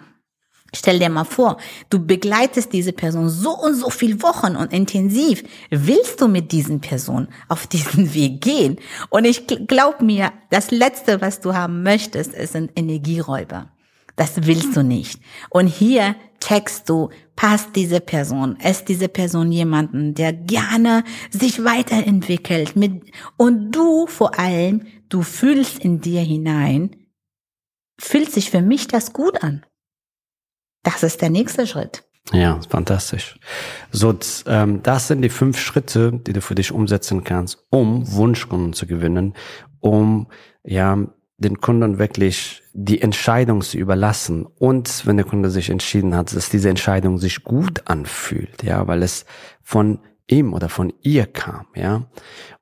Stell 0.76 0.98
dir 0.98 1.10
mal 1.10 1.24
vor, 1.24 1.58
du 1.90 2.04
begleitest 2.04 2.74
diese 2.74 2.94
Person 2.94 3.30
so 3.30 3.56
und 3.56 3.76
so 3.76 3.92
viel 3.92 4.24
Wochen 4.24 4.56
und 4.56 4.74
intensiv. 4.74 5.44
Willst 5.70 6.20
du 6.20 6.28
mit 6.28 6.52
diesen 6.52 6.82
Personen 6.82 7.28
auf 7.48 7.68
diesen 7.74 8.14
Weg 8.14 8.42
gehen? 8.42 8.78
Und 9.10 9.26
ich 9.26 9.46
glaub 9.48 10.02
mir, 10.02 10.32
das 10.50 10.72
Letzte, 10.72 11.22
was 11.22 11.40
du 11.40 11.54
haben 11.54 11.84
möchtest, 11.84 12.34
ist 12.34 12.56
ein 12.56 12.72
Energieräuber. 12.76 13.70
Das 14.16 14.46
willst 14.46 14.76
du 14.76 14.84
nicht. 14.84 15.20
Und 15.50 15.68
hier 15.68 16.16
checkst 16.40 16.88
du, 16.90 17.10
passt 17.36 17.76
diese 17.76 18.00
Person, 18.00 18.58
ist 18.58 18.90
diese 18.90 19.08
Person 19.08 19.52
jemanden, 19.52 20.14
der 20.14 20.34
gerne 20.34 21.04
sich 21.32 21.64
weiterentwickelt 21.64 22.76
mit, 22.76 23.12
und 23.38 23.72
du 23.72 24.06
vor 24.08 24.38
allem, 24.38 24.86
du 25.10 25.24
fühlst 25.24 25.80
in 25.80 26.02
dir 26.02 26.22
hinein, 26.22 26.96
fühlt 28.00 28.32
sich 28.32 28.52
für 28.52 28.62
mich 28.62 28.88
das 28.88 29.14
gut 29.14 29.42
an? 29.42 29.66
Das 30.84 31.04
ist 31.04 31.22
der 31.22 31.30
nächste 31.30 31.66
Schritt. 31.66 32.04
Ja, 32.32 32.60
fantastisch. 32.70 33.38
So, 33.92 34.18
ähm, 34.48 34.82
das 34.84 35.08
sind 35.08 35.22
die 35.22 35.30
fünf 35.30 35.60
Schritte, 35.60 36.14
die 36.14 36.34
du 36.34 36.42
für 36.42 36.56
dich 36.56 36.72
umsetzen 36.72 37.24
kannst, 37.24 37.66
um 37.70 38.10
Wunschkunden 38.12 38.74
zu 38.74 38.88
gewinnen, 38.88 39.34
um 39.82 40.28
ja 40.64 40.98
den 41.38 41.60
Kunden 41.60 42.00
wirklich 42.00 42.64
die 42.74 43.02
Entscheidung 43.02 43.62
zu 43.62 43.78
überlassen 43.78 44.46
und 44.46 45.06
wenn 45.06 45.18
der 45.18 45.26
Kunde 45.26 45.50
sich 45.50 45.70
entschieden 45.70 46.16
hat, 46.16 46.34
dass 46.36 46.50
diese 46.50 46.70
Entscheidung 46.70 47.18
sich 47.18 47.44
gut 47.44 47.84
anfühlt, 47.86 48.64
ja, 48.64 48.88
weil 48.88 49.04
es 49.04 49.26
von 49.62 50.00
ihm 50.34 50.54
oder 50.54 50.70
von 50.70 50.92
ihr 51.02 51.26
kam, 51.26 51.66
ja. 51.76 52.08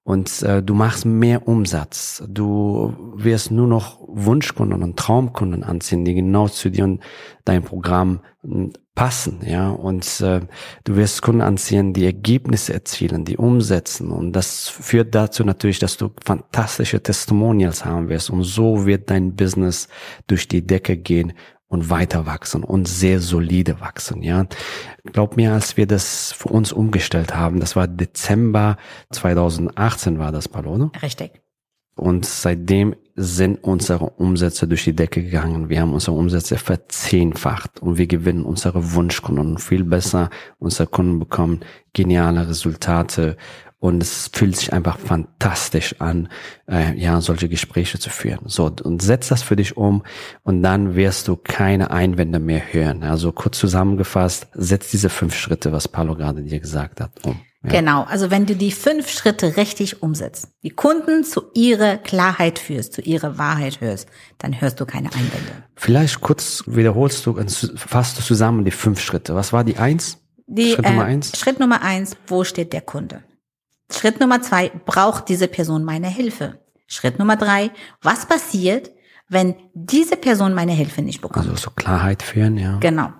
Und 0.03 0.41
äh, 0.41 0.63
du 0.63 0.73
machst 0.73 1.05
mehr 1.05 1.47
Umsatz. 1.47 2.23
Du 2.27 3.13
wirst 3.15 3.51
nur 3.51 3.67
noch 3.67 3.99
Wunschkunden 4.07 4.81
und 4.81 4.97
Traumkunden 4.97 5.63
anziehen, 5.63 6.05
die 6.05 6.15
genau 6.15 6.47
zu 6.47 6.69
dir 6.69 6.86
und 6.86 7.03
dein 7.45 7.63
Programm 7.63 8.21
hm, 8.41 8.73
passen, 8.95 9.41
ja. 9.45 9.69
Und 9.69 10.21
äh, 10.21 10.41
du 10.84 10.95
wirst 10.95 11.21
Kunden 11.21 11.41
anziehen, 11.41 11.93
die 11.93 12.05
Ergebnisse 12.05 12.73
erzielen, 12.73 13.25
die 13.25 13.38
umsetzen. 13.38 14.12
Und 14.12 14.34
das 14.34 14.69
führt 14.69 15.13
dazu 15.13 15.43
natürlich, 15.43 15.79
dass 15.79 15.97
du 15.97 16.10
fantastische 16.25 17.01
Testimonials 17.01 17.86
haben 17.86 18.10
wirst. 18.10 18.31
Und 18.31 18.43
so 18.43 18.86
wird 18.88 19.10
dein 19.12 19.36
Business 19.36 19.88
durch 20.27 20.47
die 20.47 20.65
Decke 20.65 20.97
gehen 20.97 21.34
und 21.71 21.89
weiter 21.89 22.25
wachsen 22.25 22.63
und 22.65 22.88
sehr 22.88 23.21
solide 23.21 23.79
wachsen, 23.79 24.21
ja. 24.21 24.45
Glaub 25.05 25.38
mir, 25.38 25.53
als 25.53 25.77
wir 25.77 25.88
das 25.88 26.34
für 26.34 26.49
uns 26.49 26.73
umgestellt 26.73 27.34
haben, 27.34 27.62
das 27.62 27.77
war 27.77 27.88
Dezember 27.88 28.75
2018 29.12 30.19
war 30.19 30.34
das, 30.34 30.49
Palone? 30.49 30.91
Richtig. 31.01 31.41
Und 31.95 32.25
seitdem 32.25 32.95
sind 33.15 33.63
unsere 33.63 34.10
Umsätze 34.10 34.67
durch 34.67 34.84
die 34.84 34.95
Decke 34.95 35.23
gegangen. 35.23 35.69
Wir 35.69 35.81
haben 35.81 35.93
unsere 35.93 36.17
Umsätze 36.17 36.57
verzehnfacht 36.57 37.81
und 37.81 37.97
wir 37.97 38.07
gewinnen 38.07 38.43
unsere 38.43 38.93
Wunschkunden 38.93 39.57
viel 39.57 39.86
besser. 39.86 40.29
Unsere 40.60 40.88
Kunden 40.88 41.19
bekommen 41.19 41.62
geniale 41.93 42.49
Resultate 42.49 43.38
Und 43.82 44.04
es 44.04 44.30
fühlt 44.32 44.56
sich 44.56 44.74
einfach 44.74 45.00
fantastisch 45.00 45.96
an, 45.98 46.30
äh, 46.70 46.96
ja, 46.96 47.20
solche 47.20 47.50
Gespräche 47.50 47.98
zu 47.98 48.12
führen. 48.12 48.41
So, 48.46 48.72
und 48.84 49.02
setz 49.02 49.30
das 49.30 49.41
für 49.41 49.56
dich 49.56 49.76
um 49.76 50.04
und 50.44 50.62
dann 50.62 50.94
wirst 50.94 51.28
du 51.28 51.36
keine 51.36 51.89
Einwände 51.89 52.38
mehr 52.38 52.62
hören. 52.72 53.02
Also 53.02 53.32
kurz 53.32 53.58
zusammengefasst, 53.58 54.50
setz 54.54 54.91
diese 54.91 55.10
fünf 55.10 55.36
Schritte, 55.36 55.72
was 55.72 55.88
Paulo 55.88 56.15
gerade 56.15 56.44
dir 56.44 56.60
gesagt 56.60 57.02
hat, 57.02 57.10
um. 57.26 57.39
Ja. 57.63 57.72
Genau, 57.72 58.04
also 58.04 58.30
wenn 58.30 58.46
du 58.46 58.56
die 58.56 58.72
fünf 58.72 59.10
Schritte 59.10 59.58
richtig 59.58 60.04
umsetzt, 60.04 60.50
die 60.62 60.70
Kunden 60.70 61.24
zu 61.24 61.46
ihrer 61.56 61.98
Klarheit 61.98 62.60
führst, 62.60 62.94
zu 62.94 63.02
ihrer 63.02 63.39
Wahrheit 63.39 63.82
hörst, 63.82 64.08
dann 64.38 64.62
hörst 64.62 64.80
du 64.80 64.86
keine 64.86 65.10
Einwände. 65.10 65.63
Vielleicht 65.76 66.22
kurz 66.22 66.63
wiederholst 66.67 67.26
du, 67.26 67.36
fasst 67.76 68.20
du 68.20 68.24
zusammen 68.24 68.63
die 68.63 68.72
fünf 68.72 69.00
Schritte. 69.00 69.34
Was 69.34 69.54
war 69.54 69.63
die 69.63 69.78
eins? 69.78 70.20
Die, 70.46 70.74
Schritt 70.74 70.86
Nummer 70.86 71.04
äh, 71.08 71.12
eins? 71.12 71.32
Schritt 71.36 71.60
Nummer 71.60 71.82
eins, 71.82 72.15
wo 72.28 72.44
steht 72.44 72.74
der 72.74 72.82
Kunde? 72.82 73.24
Schritt 73.93 74.19
Nummer 74.19 74.41
zwei, 74.41 74.69
braucht 74.86 75.30
diese 75.30 75.47
Person 75.47 75.84
meine 75.84 76.08
Hilfe? 76.08 76.60
Schritt 76.88 77.19
Nummer 77.19 77.36
drei, 77.36 77.71
was 78.01 78.25
passiert, 78.25 78.91
wenn 79.30 79.56
diese 79.73 80.17
Person 80.17 80.54
meine 80.54 80.73
Hilfe 80.73 81.01
nicht 81.01 81.21
bekommt? 81.21 81.47
Also 81.47 81.56
so 81.56 81.71
Klarheit 81.71 82.21
führen, 82.21 82.58
ja. 82.58 82.77
Genau. 82.80 83.13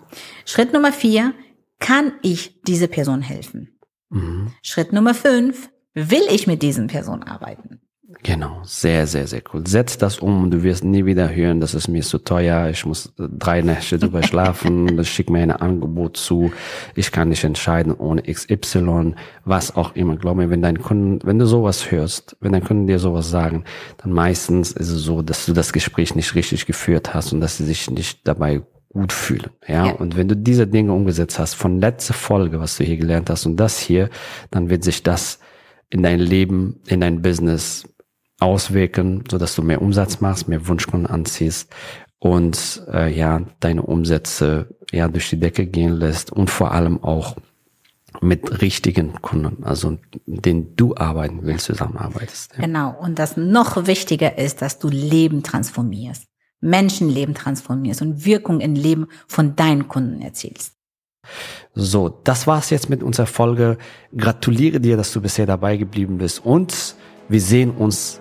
Schritt 0.46 0.74
Nummer 0.74 0.92
vier, 0.92 1.34
kann 1.80 2.14
ich 2.22 2.62
diese 2.64 2.88
Person 2.88 3.22
helfen? 3.22 3.80
Mhm. 4.10 4.54
Schritt 4.62 4.92
Nummer 4.92 5.14
fünf, 5.14 5.70
will 5.94 6.24
ich 6.30 6.48
mit 6.48 6.62
diesen 6.62 6.88
Personen 6.88 7.24
arbeiten? 7.24 7.82
Genau, 8.24 8.62
sehr, 8.64 9.08
sehr, 9.08 9.26
sehr 9.26 9.42
cool. 9.52 9.66
Setz 9.66 9.98
das 9.98 10.20
um 10.20 10.44
und 10.44 10.52
du 10.52 10.62
wirst 10.62 10.84
nie 10.84 11.06
wieder 11.06 11.34
hören, 11.34 11.60
das 11.60 11.74
ist 11.74 11.88
mir 11.88 12.04
zu 12.04 12.20
teuer, 12.20 12.70
ich 12.70 12.86
muss 12.86 13.12
drei 13.18 13.62
Nächte 13.62 13.98
drüber 13.98 14.22
schlafen, 14.28 14.96
das 14.96 15.08
schickt 15.08 15.32
mir 15.32 15.40
ein 15.40 15.52
Angebot 15.52 16.18
zu, 16.18 16.52
ich 16.96 17.12
kann 17.12 17.30
nicht 17.30 17.44
entscheiden 17.44 17.94
ohne 17.94 18.22
XY, 18.22 19.16
was 19.44 19.76
auch 19.76 19.96
immer. 19.96 20.18
Glaub 20.18 20.38
mir, 20.38 20.52
wenn 20.52 20.62
dein 20.62 20.80
Kunden, 20.82 21.26
wenn 21.26 21.40
du 21.40 21.48
sowas 21.48 21.90
hörst, 21.90 22.38
wenn 22.42 22.52
dein 22.52 22.64
Kunden 22.64 22.86
dir 22.86 23.00
sowas 23.00 23.32
sagen, 23.32 23.64
dann 23.98 24.12
meistens 24.12 24.72
ist 24.72 24.90
es 24.90 25.02
so, 25.02 25.24
dass 25.24 25.48
du 25.48 25.54
das 25.54 25.74
Gespräch 25.74 26.14
nicht 26.14 26.36
richtig 26.36 26.68
geführt 26.68 27.16
hast 27.16 27.34
und 27.34 27.42
dass 27.42 27.58
sie 27.58 27.66
sich 27.66 27.90
nicht 27.90 28.28
dabei 28.28 28.62
gut 28.90 29.14
fühlen. 29.14 29.50
Ja? 29.68 29.88
ja? 29.88 29.92
Und 29.94 30.16
wenn 30.16 30.28
du 30.28 30.36
diese 30.36 30.68
Dinge 30.68 30.94
umgesetzt 30.94 31.40
hast, 31.40 31.56
von 31.56 31.80
letzter 31.80 32.14
Folge, 32.14 32.60
was 32.60 32.78
du 32.78 32.84
hier 32.84 32.98
gelernt 32.98 33.32
hast 33.32 33.48
und 33.48 33.58
das 33.58 33.80
hier, 33.80 34.10
dann 34.52 34.70
wird 34.70 34.84
sich 34.84 35.02
das 35.02 35.40
in 35.90 36.04
dein 36.04 36.20
Leben, 36.20 36.82
in 36.88 37.02
dein 37.02 37.22
Business 37.22 37.86
auswirken, 38.42 39.24
so 39.30 39.38
dass 39.38 39.56
du 39.56 39.62
mehr 39.62 39.82
Umsatz 39.82 40.20
machst, 40.20 40.48
mehr 40.48 40.68
Wunschkunden 40.68 41.08
anziehst 41.08 41.74
und 42.20 42.84
äh, 42.92 43.12
ja, 43.12 43.42
deine 43.60 43.84
Umsätze 43.84 44.76
ja 44.92 45.08
durch 45.08 45.30
die 45.30 45.40
Decke 45.40 45.66
gehen 45.66 45.94
lässt 45.94 46.32
und 46.32 46.50
vor 46.50 46.72
allem 46.72 47.04
auch 47.04 47.36
mit 48.22 48.62
richtigen 48.62 49.22
Kunden, 49.22 49.64
also 49.64 49.98
denen 50.26 50.76
du 50.76 50.96
arbeiten 50.96 51.40
willst, 51.44 51.66
zusammenarbeitest. 51.66 52.54
Ja. 52.56 52.66
Genau. 52.66 52.96
Und 53.00 53.20
das 53.20 53.38
noch 53.38 53.88
wichtiger 53.88 54.38
ist, 54.38 54.62
dass 54.62 54.80
du 54.80 54.90
Leben 54.90 55.44
transformierst. 55.44 56.26
Menschenleben 56.60 57.34
transformierst 57.34 58.04
und 58.04 58.26
Wirkung 58.26 58.60
in 58.60 58.76
Leben 58.76 59.08
von 59.28 59.56
deinen 59.56 59.88
Kunden 59.88 60.22
erzielst. 60.22 60.76
So, 61.74 62.10
das 62.10 62.46
war's 62.46 62.70
jetzt 62.70 62.90
mit 62.90 63.02
unserer 63.02 63.26
Folge. 63.26 63.78
Gratuliere 64.16 64.80
dir, 64.80 64.98
dass 64.98 65.12
du 65.12 65.22
bisher 65.22 65.48
dabei 65.48 65.78
geblieben 65.78 66.20
bist 66.20 66.46
und 66.46 66.96
wir 67.30 67.42
sehen 67.42 67.72
uns 67.72 68.21